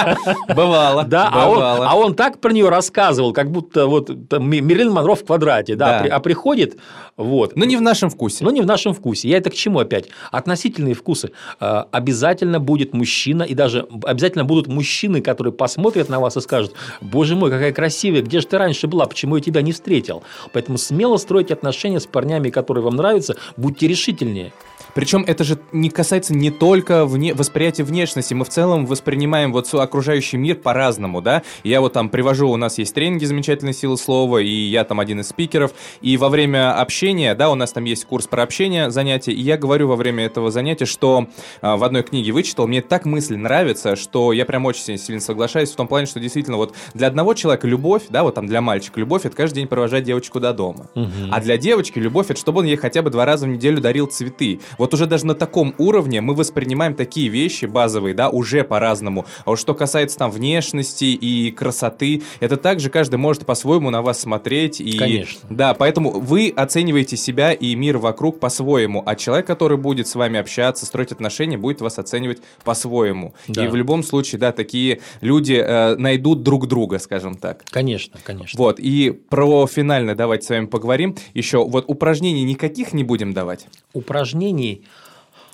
Бывало. 0.48 1.04
Да, 1.04 1.30
бывало. 1.30 1.76
А, 1.76 1.80
он, 1.80 1.88
а 1.88 1.96
он 1.96 2.14
так 2.14 2.40
про 2.40 2.52
нее 2.52 2.68
рассказывал, 2.68 3.32
как 3.32 3.50
будто 3.50 3.86
вот 3.86 4.10
Мерлин 4.32 4.90
Монро 4.90 5.14
в 5.14 5.24
квадрате, 5.24 5.76
да, 5.76 6.02
да. 6.02 6.14
А 6.14 6.20
приходит 6.20 6.76
вот. 7.16 7.56
Но 7.56 7.64
не 7.64 7.76
в 7.76 7.80
нашем 7.80 8.10
вкусе. 8.10 8.44
Но 8.44 8.50
не 8.50 8.60
в 8.60 8.66
нашем 8.66 8.92
вкусе. 8.92 9.28
Я 9.28 9.38
это 9.38 9.50
к 9.50 9.54
чему 9.54 9.78
опять? 9.78 10.08
Относительные 10.30 10.94
вкусы. 10.94 11.32
А, 11.58 11.88
обязательно 11.90 12.60
будет 12.60 12.92
мужчина, 12.92 13.42
и 13.42 13.54
даже 13.54 13.86
обязательно 14.04 14.44
будут 14.44 14.66
мужчины, 14.66 15.20
которые 15.22 15.52
посмотрят 15.52 16.08
на 16.08 16.20
вас 16.20 16.36
и 16.36 16.40
скажут, 16.40 16.74
боже 17.00 17.34
мой, 17.34 17.50
какая 17.50 17.72
красивая, 17.72 18.22
где 18.22 18.40
же 18.40 18.46
ты 18.46 18.58
раньше 18.58 18.86
была, 18.86 19.06
почему 19.06 19.36
я 19.36 19.42
тебя 19.42 19.62
не 19.62 19.72
встретил? 19.72 20.22
Поэтому 20.52 20.78
смело 20.78 21.16
стройте 21.16 21.54
отношения 21.54 22.00
с 22.00 22.06
парнями, 22.06 22.50
которые 22.50 22.84
вам 22.84 22.96
нравятся, 22.96 23.36
будьте 23.56 23.88
решительнее. 23.88 24.52
Причем 24.96 25.24
это 25.26 25.44
же 25.44 25.58
не 25.72 25.90
касается 25.90 26.32
не 26.34 26.50
только 26.50 27.04
вне, 27.04 27.34
восприятия 27.34 27.84
внешности, 27.84 28.32
мы 28.32 28.46
в 28.46 28.48
целом 28.48 28.86
воспринимаем 28.86 29.52
вот 29.52 29.72
окружающий 29.74 30.38
мир 30.38 30.56
по-разному, 30.56 31.20
да. 31.20 31.42
Я 31.64 31.82
вот 31.82 31.92
там 31.92 32.08
привожу, 32.08 32.48
у 32.48 32.56
нас 32.56 32.78
есть 32.78 32.94
тренинги 32.94 33.26
замечательной 33.26 33.74
силы 33.74 33.98
слова, 33.98 34.38
и 34.38 34.48
я 34.48 34.84
там 34.84 34.98
один 34.98 35.20
из 35.20 35.28
спикеров, 35.28 35.72
и 36.00 36.16
во 36.16 36.30
время 36.30 36.80
общения, 36.80 37.34
да, 37.34 37.50
у 37.50 37.54
нас 37.54 37.72
там 37.72 37.84
есть 37.84 38.06
курс 38.06 38.26
про 38.26 38.42
общение, 38.42 38.90
занятия, 38.90 39.32
и 39.32 39.40
я 39.42 39.58
говорю 39.58 39.86
во 39.88 39.96
время 39.96 40.24
этого 40.24 40.50
занятия, 40.50 40.86
что 40.86 41.28
а, 41.60 41.76
в 41.76 41.84
одной 41.84 42.02
книге 42.02 42.32
вычитал, 42.32 42.66
мне 42.66 42.80
так 42.80 43.04
мысль 43.04 43.36
нравится, 43.36 43.96
что 43.96 44.32
я 44.32 44.46
прям 44.46 44.64
очень 44.64 44.96
сильно 44.96 45.20
соглашаюсь 45.20 45.72
в 45.72 45.76
том 45.76 45.88
плане, 45.88 46.06
что 46.06 46.20
действительно 46.20 46.56
вот 46.56 46.74
для 46.94 47.08
одного 47.08 47.34
человека 47.34 47.68
любовь, 47.68 48.04
да, 48.08 48.22
вот 48.22 48.34
там 48.36 48.46
для 48.46 48.62
мальчика 48.62 48.98
любовь, 48.98 49.26
это 49.26 49.36
каждый 49.36 49.56
день 49.56 49.68
провожать 49.68 50.04
девочку 50.04 50.40
до 50.40 50.54
дома. 50.54 50.88
Угу. 50.94 51.10
А 51.32 51.40
для 51.42 51.58
девочки 51.58 51.98
любовь, 51.98 52.30
это 52.30 52.40
чтобы 52.40 52.60
он 52.60 52.64
ей 52.64 52.76
хотя 52.76 53.02
бы 53.02 53.10
два 53.10 53.26
раза 53.26 53.44
в 53.44 53.50
неделю 53.50 53.82
дарил 53.82 54.06
цветы. 54.06 54.60
Вот 54.78 54.85
вот 54.86 54.94
уже 54.94 55.06
даже 55.06 55.26
на 55.26 55.34
таком 55.34 55.74
уровне 55.78 56.20
мы 56.20 56.34
воспринимаем 56.34 56.94
такие 56.94 57.28
вещи 57.28 57.64
базовые, 57.64 58.14
да, 58.14 58.30
уже 58.30 58.62
по-разному. 58.62 59.26
А 59.44 59.50
вот 59.50 59.58
что 59.58 59.74
касается 59.74 60.16
там 60.16 60.30
внешности 60.30 61.06
и 61.06 61.50
красоты, 61.50 62.22
это 62.38 62.56
также 62.56 62.88
каждый 62.88 63.16
может 63.16 63.44
по-своему 63.46 63.90
на 63.90 64.00
вас 64.00 64.20
смотреть. 64.20 64.80
И, 64.80 64.96
Конечно. 64.96 65.40
Да, 65.50 65.74
поэтому 65.74 66.10
вы 66.10 66.52
оцениваете 66.54 67.16
себя 67.16 67.52
и 67.52 67.74
мир 67.74 67.98
вокруг 67.98 68.38
по-своему, 68.38 69.02
а 69.04 69.16
человек, 69.16 69.48
который 69.48 69.76
будет 69.76 70.06
с 70.06 70.14
вами 70.14 70.38
общаться, 70.38 70.86
строить 70.86 71.10
отношения, 71.10 71.58
будет 71.58 71.80
вас 71.80 71.98
оценивать 71.98 72.38
по-своему. 72.62 73.34
Да. 73.48 73.64
И 73.64 73.68
в 73.68 73.74
любом 73.74 74.04
случае, 74.04 74.38
да, 74.38 74.52
такие 74.52 75.00
люди 75.20 75.54
э, 75.54 75.96
найдут 75.96 76.44
друг 76.44 76.68
друга, 76.68 77.00
скажем 77.00 77.34
так. 77.34 77.64
Конечно, 77.70 78.20
конечно. 78.22 78.56
Вот, 78.56 78.78
и 78.78 79.10
про 79.10 79.66
финальное 79.66 80.14
давайте 80.14 80.46
с 80.46 80.50
вами 80.50 80.66
поговорим. 80.66 81.16
Еще 81.34 81.64
вот 81.64 81.86
упражнений 81.88 82.44
никаких 82.44 82.92
не 82.92 83.02
будем 83.02 83.32
давать? 83.32 83.66
Упражнений 83.92 84.75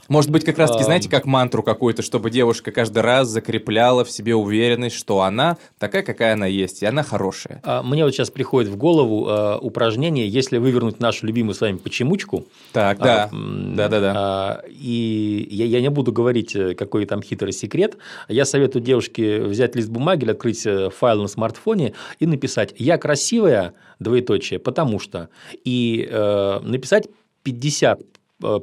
Может 0.08 0.30
быть, 0.30 0.44
как 0.44 0.58
раз-таки, 0.58 0.84
знаете, 0.84 1.08
как 1.08 1.24
мантру 1.24 1.62
какую-то, 1.62 2.02
чтобы 2.02 2.30
девушка 2.30 2.70
каждый 2.70 2.98
раз 2.98 3.28
закрепляла 3.28 4.04
в 4.04 4.10
себе 4.10 4.34
уверенность, 4.34 4.96
что 4.96 5.22
она 5.22 5.56
такая, 5.78 6.02
какая 6.02 6.34
она 6.34 6.46
есть, 6.46 6.82
и 6.82 6.86
она 6.86 7.02
хорошая. 7.02 7.62
А, 7.64 7.82
мне 7.82 8.04
вот 8.04 8.12
сейчас 8.12 8.28
приходит 8.28 8.70
в 8.70 8.76
голову 8.76 9.28
э, 9.28 9.58
упражнение, 9.60 10.28
если 10.28 10.58
вывернуть 10.58 11.00
нашу 11.00 11.26
любимую 11.26 11.54
с 11.54 11.62
вами 11.62 11.78
почемучку. 11.78 12.44
Так, 12.72 12.98
да. 12.98 13.30
Да-да-да. 13.32 14.12
А, 14.14 14.62
и 14.68 15.48
я, 15.50 15.64
я 15.64 15.80
не 15.80 15.88
буду 15.88 16.12
говорить, 16.12 16.54
э, 16.56 16.74
какой 16.74 17.06
там 17.06 17.22
хитрый 17.22 17.52
секрет. 17.52 17.96
Я 18.28 18.44
советую 18.44 18.82
девушке 18.82 19.40
взять 19.40 19.76
лист 19.76 19.88
бумаги 19.88 20.24
или 20.24 20.32
открыть 20.32 20.66
э, 20.66 20.90
файл 20.90 21.22
на 21.22 21.28
смартфоне 21.28 21.94
и 22.18 22.26
написать 22.26 22.74
«Я 22.76 22.98
красивая», 22.98 23.74
двоеточие, 23.98 24.58
потому 24.58 24.98
что. 24.98 25.28
И 25.64 26.06
э, 26.10 26.60
написать 26.60 27.08
50 27.44 28.00
Э, 28.00 28.04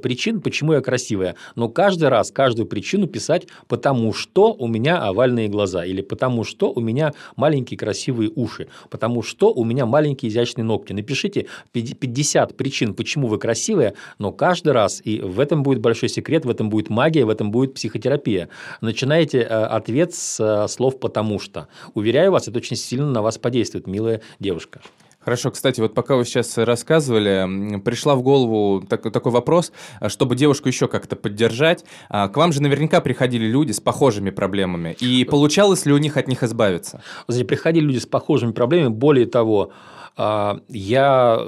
причин, 0.01 0.41
почему 0.41 0.73
я 0.73 0.81
красивая. 0.81 1.35
Но 1.55 1.69
каждый 1.69 2.09
раз, 2.09 2.31
каждую 2.31 2.67
причину 2.67 3.07
писать, 3.07 3.47
потому 3.67 4.13
что 4.13 4.53
у 4.53 4.67
меня 4.67 4.97
овальные 5.01 5.47
глаза, 5.47 5.85
или 5.85 6.01
потому 6.01 6.43
что 6.43 6.71
у 6.71 6.79
меня 6.79 7.13
маленькие 7.35 7.77
красивые 7.77 8.31
уши, 8.35 8.67
потому 8.89 9.21
что 9.23 9.53
у 9.53 9.63
меня 9.63 9.85
маленькие 9.85 10.29
изящные 10.29 10.65
ногти. 10.65 10.93
Напишите 10.93 11.47
50 11.71 12.55
причин, 12.57 12.93
почему 12.93 13.27
вы 13.27 13.37
красивая, 13.37 13.93
но 14.17 14.31
каждый 14.31 14.73
раз, 14.73 15.01
и 15.03 15.19
в 15.19 15.39
этом 15.39 15.63
будет 15.63 15.79
большой 15.79 16.09
секрет, 16.09 16.45
в 16.45 16.49
этом 16.49 16.69
будет 16.69 16.89
магия, 16.89 17.25
в 17.25 17.29
этом 17.29 17.51
будет 17.51 17.73
психотерапия. 17.73 18.49
Начинайте 18.81 19.39
э, 19.39 19.43
ответ 19.45 20.13
с 20.13 20.39
э, 20.39 20.67
слов 20.67 20.99
«потому 20.99 21.39
что». 21.39 21.67
Уверяю 21.93 22.31
вас, 22.31 22.47
это 22.47 22.57
очень 22.57 22.77
сильно 22.77 23.09
на 23.09 23.21
вас 23.21 23.37
подействует, 23.37 23.87
милая 23.87 24.21
девушка. 24.39 24.81
Хорошо, 25.19 25.51
кстати, 25.51 25.81
вот 25.81 25.93
пока 25.93 26.15
вы 26.15 26.23
сейчас 26.23 26.57
рассказывали, 26.57 27.79
пришла 27.81 28.15
в 28.15 28.23
голову 28.23 28.81
так, 28.81 29.11
такой 29.11 29.33
вопрос, 29.33 29.73
чтобы 30.07 30.35
девушку 30.35 30.69
еще 30.69 30.87
как-то 30.87 31.17
поддержать. 31.17 31.83
А, 32.07 32.29
к 32.29 32.37
вам 32.37 32.53
же 32.53 32.61
наверняка 32.61 33.01
приходили 33.01 33.45
люди 33.45 33.73
с 33.73 33.81
похожими 33.81 34.29
проблемами. 34.29 34.95
И 35.01 35.25
получалось 35.25 35.85
ли 35.85 35.91
у 35.91 35.97
них 35.97 36.15
от 36.15 36.29
них 36.29 36.41
избавиться? 36.41 37.01
Приходили 37.27 37.83
люди 37.83 37.99
с 37.99 38.05
похожими 38.05 38.53
проблемами. 38.53 38.93
Более 38.93 39.25
того, 39.25 39.71
а, 40.15 40.61
я 40.69 41.45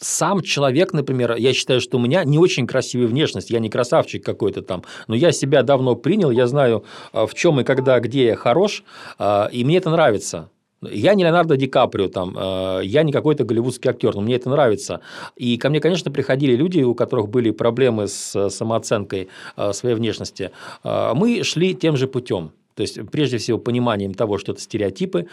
сам 0.00 0.40
человек, 0.40 0.94
например, 0.94 1.34
я 1.36 1.52
считаю, 1.52 1.82
что 1.82 1.98
у 1.98 2.00
меня 2.00 2.24
не 2.24 2.38
очень 2.38 2.66
красивая 2.66 3.06
внешность, 3.06 3.50
я 3.50 3.58
не 3.58 3.68
красавчик 3.68 4.24
какой-то 4.24 4.62
там, 4.62 4.82
но 5.08 5.14
я 5.14 5.30
себя 5.30 5.62
давно 5.62 5.94
принял, 5.94 6.30
я 6.30 6.46
знаю, 6.46 6.84
а, 7.12 7.26
в 7.26 7.34
чем 7.34 7.60
и 7.60 7.64
когда, 7.64 8.00
где 8.00 8.28
я 8.28 8.36
хорош, 8.36 8.82
и 9.20 9.62
мне 9.64 9.76
это 9.76 9.90
нравится. 9.90 10.48
Я 10.90 11.14
не 11.14 11.24
Леонардо 11.24 11.56
Ди 11.56 11.66
Каприо, 11.66 12.08
там, 12.08 12.36
э, 12.36 12.80
я 12.84 13.02
не 13.02 13.12
какой-то 13.12 13.44
голливудский 13.44 13.90
актер, 13.90 14.14
но 14.14 14.20
мне 14.20 14.36
это 14.36 14.48
нравится. 14.48 15.00
И 15.36 15.56
ко 15.56 15.70
мне, 15.70 15.80
конечно, 15.80 16.10
приходили 16.10 16.56
люди, 16.56 16.80
у 16.82 16.94
которых 16.94 17.28
были 17.28 17.50
проблемы 17.50 18.08
с 18.08 18.50
самооценкой 18.50 19.28
э, 19.56 19.72
своей 19.72 19.94
внешности. 19.94 20.50
Э, 20.82 21.12
мы 21.14 21.42
шли 21.42 21.74
тем 21.74 21.96
же 21.96 22.06
путем. 22.06 22.52
То 22.74 22.82
есть, 22.82 22.98
прежде 23.12 23.38
всего, 23.38 23.58
пониманием 23.58 24.14
того, 24.14 24.36
что 24.36 24.50
это 24.50 24.60
стереотипы, 24.60 25.28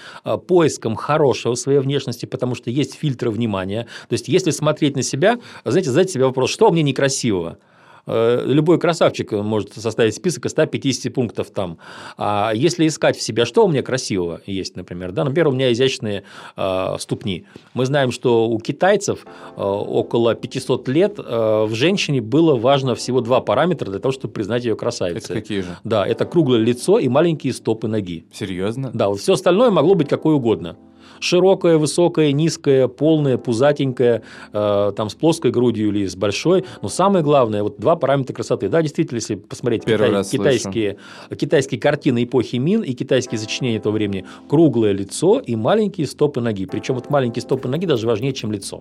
поиском 0.45 0.95
хорошего 0.95 1.55
своей 1.55 1.79
внешности, 1.79 2.27
потому 2.27 2.53
что 2.53 2.69
есть 2.69 2.93
фильтры 2.93 3.31
внимания. 3.31 3.87
То 4.09 4.13
есть, 4.13 4.27
если 4.27 4.51
смотреть 4.51 4.95
на 4.95 5.01
себя, 5.01 5.39
знаете, 5.65 5.89
задайте 5.89 6.13
себе 6.13 6.25
вопрос, 6.25 6.51
что 6.51 6.69
мне 6.69 6.83
некрасивого? 6.83 7.57
Э, 8.05 8.43
любой 8.45 8.79
красавчик 8.79 9.31
может 9.31 9.73
составить 9.73 10.15
список 10.15 10.45
из 10.45 10.51
150 10.51 11.13
пунктов 11.13 11.51
там. 11.51 11.77
А 12.17 12.51
если 12.53 12.87
искать 12.87 13.17
в 13.17 13.21
себя, 13.21 13.45
что 13.45 13.65
у 13.65 13.69
меня 13.69 13.83
красивого 13.83 14.41
есть, 14.45 14.75
например, 14.75 15.11
да, 15.11 15.23
например, 15.23 15.49
у 15.49 15.51
меня 15.51 15.71
изящные 15.71 16.23
э, 16.57 16.95
ступни. 16.99 17.45
Мы 17.73 17.85
знаем, 17.85 18.11
что 18.11 18.49
у 18.49 18.59
китайцев 18.59 19.25
э, 19.25 19.61
около 19.61 20.35
500 20.35 20.87
лет 20.87 21.19
э, 21.19 21.65
в 21.65 21.73
женщине 21.73 22.21
было 22.21 22.55
важно 22.55 22.95
всего 22.95 23.21
два 23.21 23.41
параметра 23.41 23.89
для 23.89 23.99
того, 23.99 24.11
чтобы 24.11 24.33
признать 24.33 24.65
ее 24.65 24.75
красавицей. 24.75 25.35
Это 25.35 25.41
какие 25.41 25.61
же? 25.61 25.77
Да, 25.83 26.05
это 26.05 26.25
круглое 26.25 26.59
лицо 26.59 26.99
и 26.99 27.07
маленькие 27.07 27.53
стопы 27.53 27.87
ноги. 27.87 28.25
Серьезно? 28.31 28.91
Да, 28.93 29.09
вот 29.09 29.19
все 29.19 29.33
остальное 29.33 29.71
могло 29.71 29.95
быть 29.95 30.09
какое 30.09 30.35
угодно 30.35 30.77
широкая, 31.19 31.77
высокая, 31.77 32.31
низкая, 32.31 32.87
полная, 32.87 33.37
пузатенькая, 33.37 34.23
э, 34.53 34.93
там 34.95 35.09
с 35.09 35.15
плоской 35.15 35.51
грудью 35.51 35.89
или 35.89 36.05
с 36.05 36.15
большой. 36.15 36.65
Но 36.81 36.89
самое 36.89 37.23
главное, 37.23 37.63
вот 37.63 37.79
два 37.79 37.95
параметра 37.95 38.33
красоты. 38.33 38.69
Да, 38.69 38.81
действительно, 38.81 39.17
если 39.17 39.35
посмотреть 39.35 39.85
китай, 39.85 40.23
китайские, 40.23 40.97
китайские 41.37 41.79
картины 41.79 42.23
эпохи 42.23 42.57
Мин 42.57 42.81
и 42.81 42.93
китайские 42.93 43.39
сочинения 43.39 43.79
того 43.79 43.95
времени, 43.95 44.25
круглое 44.49 44.91
лицо 44.91 45.39
и 45.39 45.55
маленькие 45.55 46.07
стопы 46.07 46.41
ноги. 46.41 46.65
Причем 46.65 46.95
вот 46.95 47.09
маленькие 47.09 47.41
стопы 47.41 47.67
ноги 47.67 47.85
даже 47.85 48.07
важнее, 48.07 48.33
чем 48.33 48.51
лицо. 48.51 48.79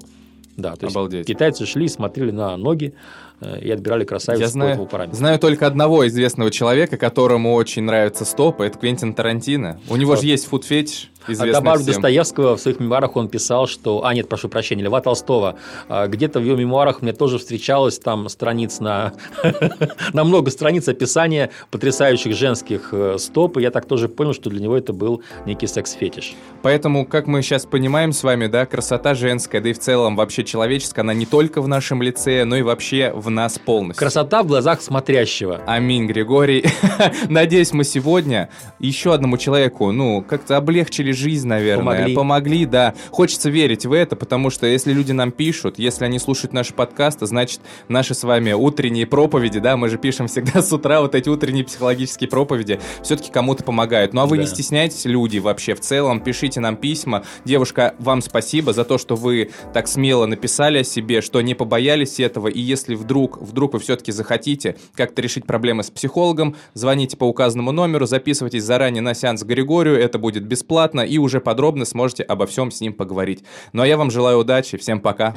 Да, 0.56 0.76
то 0.76 0.88
Обалдеть. 0.88 1.20
есть 1.20 1.28
китайцы 1.28 1.64
шли, 1.64 1.88
смотрели 1.88 2.30
на 2.30 2.56
ноги 2.56 2.92
и 3.40 3.70
отбирали 3.70 4.04
красавицу 4.04 4.42
Я 4.42 4.48
знаю, 4.48 4.86
этому 4.88 5.14
Знаю 5.14 5.38
только 5.38 5.66
одного 5.66 6.06
известного 6.06 6.50
человека, 6.50 6.96
которому 6.96 7.54
очень 7.54 7.82
нравятся 7.82 8.24
стопы, 8.24 8.66
это 8.66 8.78
Квентин 8.78 9.14
Тарантино. 9.14 9.80
У 9.88 9.96
него 9.96 10.16
же 10.16 10.26
есть 10.26 10.46
фуд-фетиш. 10.46 11.10
А 11.26 11.46
добавлю 11.52 11.84
Достоевского, 11.84 12.56
в 12.56 12.60
своих 12.60 12.80
мемуарах 12.80 13.16
он 13.16 13.28
писал, 13.28 13.66
что... 13.66 14.04
А, 14.04 14.14
нет, 14.14 14.28
прошу 14.28 14.48
прощения, 14.48 14.82
Льва 14.82 15.00
Толстого. 15.00 15.56
А, 15.88 16.06
где-то 16.06 16.40
в 16.40 16.44
его 16.44 16.56
мемуарах 16.56 17.02
мне 17.02 17.12
тоже 17.12 17.38
встречалось 17.38 17.98
там 17.98 18.28
страниц 18.28 18.80
на... 18.80 19.12
на 20.12 20.24
много 20.24 20.50
страниц 20.50 20.88
описания 20.88 21.50
потрясающих 21.70 22.34
женских 22.34 22.88
э, 22.92 23.16
стоп, 23.18 23.58
и 23.58 23.62
я 23.62 23.70
так 23.70 23.86
тоже 23.86 24.08
понял, 24.08 24.32
что 24.32 24.50
для 24.50 24.60
него 24.60 24.76
это 24.76 24.92
был 24.92 25.22
некий 25.46 25.66
секс-фетиш. 25.66 26.34
Поэтому, 26.62 27.06
как 27.06 27.26
мы 27.26 27.42
сейчас 27.42 27.66
понимаем 27.66 28.12
с 28.12 28.22
вами, 28.22 28.46
да, 28.46 28.64
красота 28.66 29.14
женская, 29.14 29.60
да 29.60 29.68
и 29.68 29.72
в 29.72 29.78
целом 29.78 30.16
вообще 30.16 30.42
человеческая, 30.42 31.02
она 31.02 31.14
не 31.14 31.26
только 31.26 31.60
в 31.60 31.68
нашем 31.68 32.02
лице, 32.02 32.44
но 32.44 32.56
и 32.56 32.62
вообще 32.62 33.12
в 33.14 33.29
нас 33.30 33.58
полностью. 33.58 33.98
Красота 33.98 34.42
в 34.42 34.46
глазах 34.46 34.82
смотрящего. 34.82 35.62
Аминь, 35.66 36.06
Григорий. 36.06 36.64
Надеюсь, 37.28 37.72
мы 37.72 37.84
сегодня 37.84 38.50
еще 38.78 39.14
одному 39.14 39.38
человеку, 39.38 39.92
ну, 39.92 40.22
как-то 40.22 40.56
облегчили 40.56 41.12
жизнь, 41.12 41.48
наверное. 41.48 41.84
Помогли. 41.84 42.14
Помогли, 42.14 42.66
да. 42.66 42.94
Хочется 43.10 43.50
верить 43.50 43.86
в 43.86 43.92
это, 43.92 44.16
потому 44.16 44.50
что 44.50 44.66
если 44.66 44.92
люди 44.92 45.12
нам 45.12 45.30
пишут, 45.30 45.78
если 45.78 46.04
они 46.04 46.18
слушают 46.18 46.52
наши 46.52 46.74
подкасты, 46.74 47.26
значит, 47.26 47.60
наши 47.88 48.14
с 48.14 48.24
вами 48.24 48.52
утренние 48.52 49.06
проповеди, 49.06 49.60
да, 49.60 49.76
мы 49.76 49.88
же 49.88 49.98
пишем 49.98 50.26
всегда 50.26 50.62
с 50.62 50.72
утра 50.72 51.00
вот 51.00 51.14
эти 51.14 51.28
утренние 51.28 51.64
психологические 51.64 52.28
проповеди, 52.28 52.80
все-таки 53.02 53.30
кому-то 53.30 53.64
помогают. 53.64 54.12
Ну 54.12 54.20
а 54.20 54.26
вы 54.26 54.36
да. 54.36 54.42
не 54.42 54.48
стесняйтесь, 54.48 55.04
люди, 55.04 55.38
вообще 55.38 55.74
в 55.74 55.80
целом, 55.80 56.20
пишите 56.20 56.60
нам 56.60 56.76
письма. 56.76 57.24
Девушка, 57.44 57.94
вам 57.98 58.22
спасибо 58.22 58.72
за 58.72 58.84
то, 58.84 58.98
что 58.98 59.16
вы 59.16 59.50
так 59.72 59.88
смело 59.88 60.26
написали 60.26 60.78
о 60.78 60.84
себе, 60.84 61.20
что 61.20 61.40
не 61.40 61.54
побоялись 61.54 62.20
этого, 62.20 62.48
и 62.48 62.60
если 62.60 62.94
вдруг, 62.94 63.19
вдруг 63.26 63.74
вы 63.74 63.78
все-таки 63.80 64.12
захотите 64.12 64.76
как-то 64.94 65.22
решить 65.22 65.46
проблемы 65.46 65.82
с 65.82 65.90
психологом, 65.90 66.56
звоните 66.74 67.16
по 67.16 67.24
указанному 67.24 67.72
номеру, 67.72 68.06
записывайтесь 68.06 68.64
заранее 68.64 69.02
на 69.02 69.14
сеанс 69.14 69.42
Григорию, 69.42 69.98
это 69.98 70.18
будет 70.18 70.44
бесплатно, 70.44 71.00
и 71.00 71.18
уже 71.18 71.40
подробно 71.40 71.84
сможете 71.84 72.22
обо 72.22 72.46
всем 72.46 72.70
с 72.70 72.80
ним 72.80 72.92
поговорить. 72.92 73.44
Ну 73.72 73.82
а 73.82 73.86
я 73.86 73.96
вам 73.96 74.10
желаю 74.10 74.38
удачи, 74.38 74.76
всем 74.76 75.00
пока. 75.00 75.34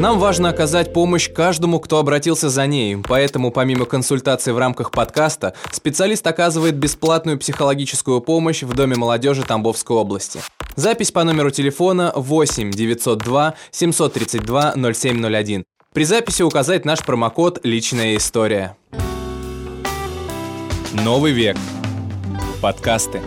Нам 0.00 0.18
важно 0.18 0.48
оказать 0.48 0.94
помощь 0.94 1.30
каждому, 1.30 1.78
кто 1.78 1.98
обратился 1.98 2.48
за 2.48 2.66
ней, 2.66 2.96
поэтому 3.06 3.50
помимо 3.50 3.84
консультаций 3.84 4.54
в 4.54 4.58
рамках 4.58 4.92
подкаста, 4.92 5.52
специалист 5.72 6.26
оказывает 6.26 6.74
бесплатную 6.74 7.38
психологическую 7.38 8.22
помощь 8.22 8.62
в 8.62 8.72
Доме 8.72 8.96
молодежи 8.96 9.42
Тамбовской 9.42 9.94
области. 9.94 10.40
Запись 10.76 11.10
по 11.10 11.24
номеру 11.24 11.50
телефона 11.50 12.12
8 12.14 12.70
902 12.70 13.54
732 13.70 14.74
0701. 14.92 15.64
При 15.92 16.04
записи 16.04 16.42
указать 16.42 16.84
наш 16.84 17.00
промокод 17.04 17.58
«Личная 17.64 18.16
история». 18.16 18.76
Новый 20.92 21.32
век. 21.32 21.56
Подкасты. 22.62 23.20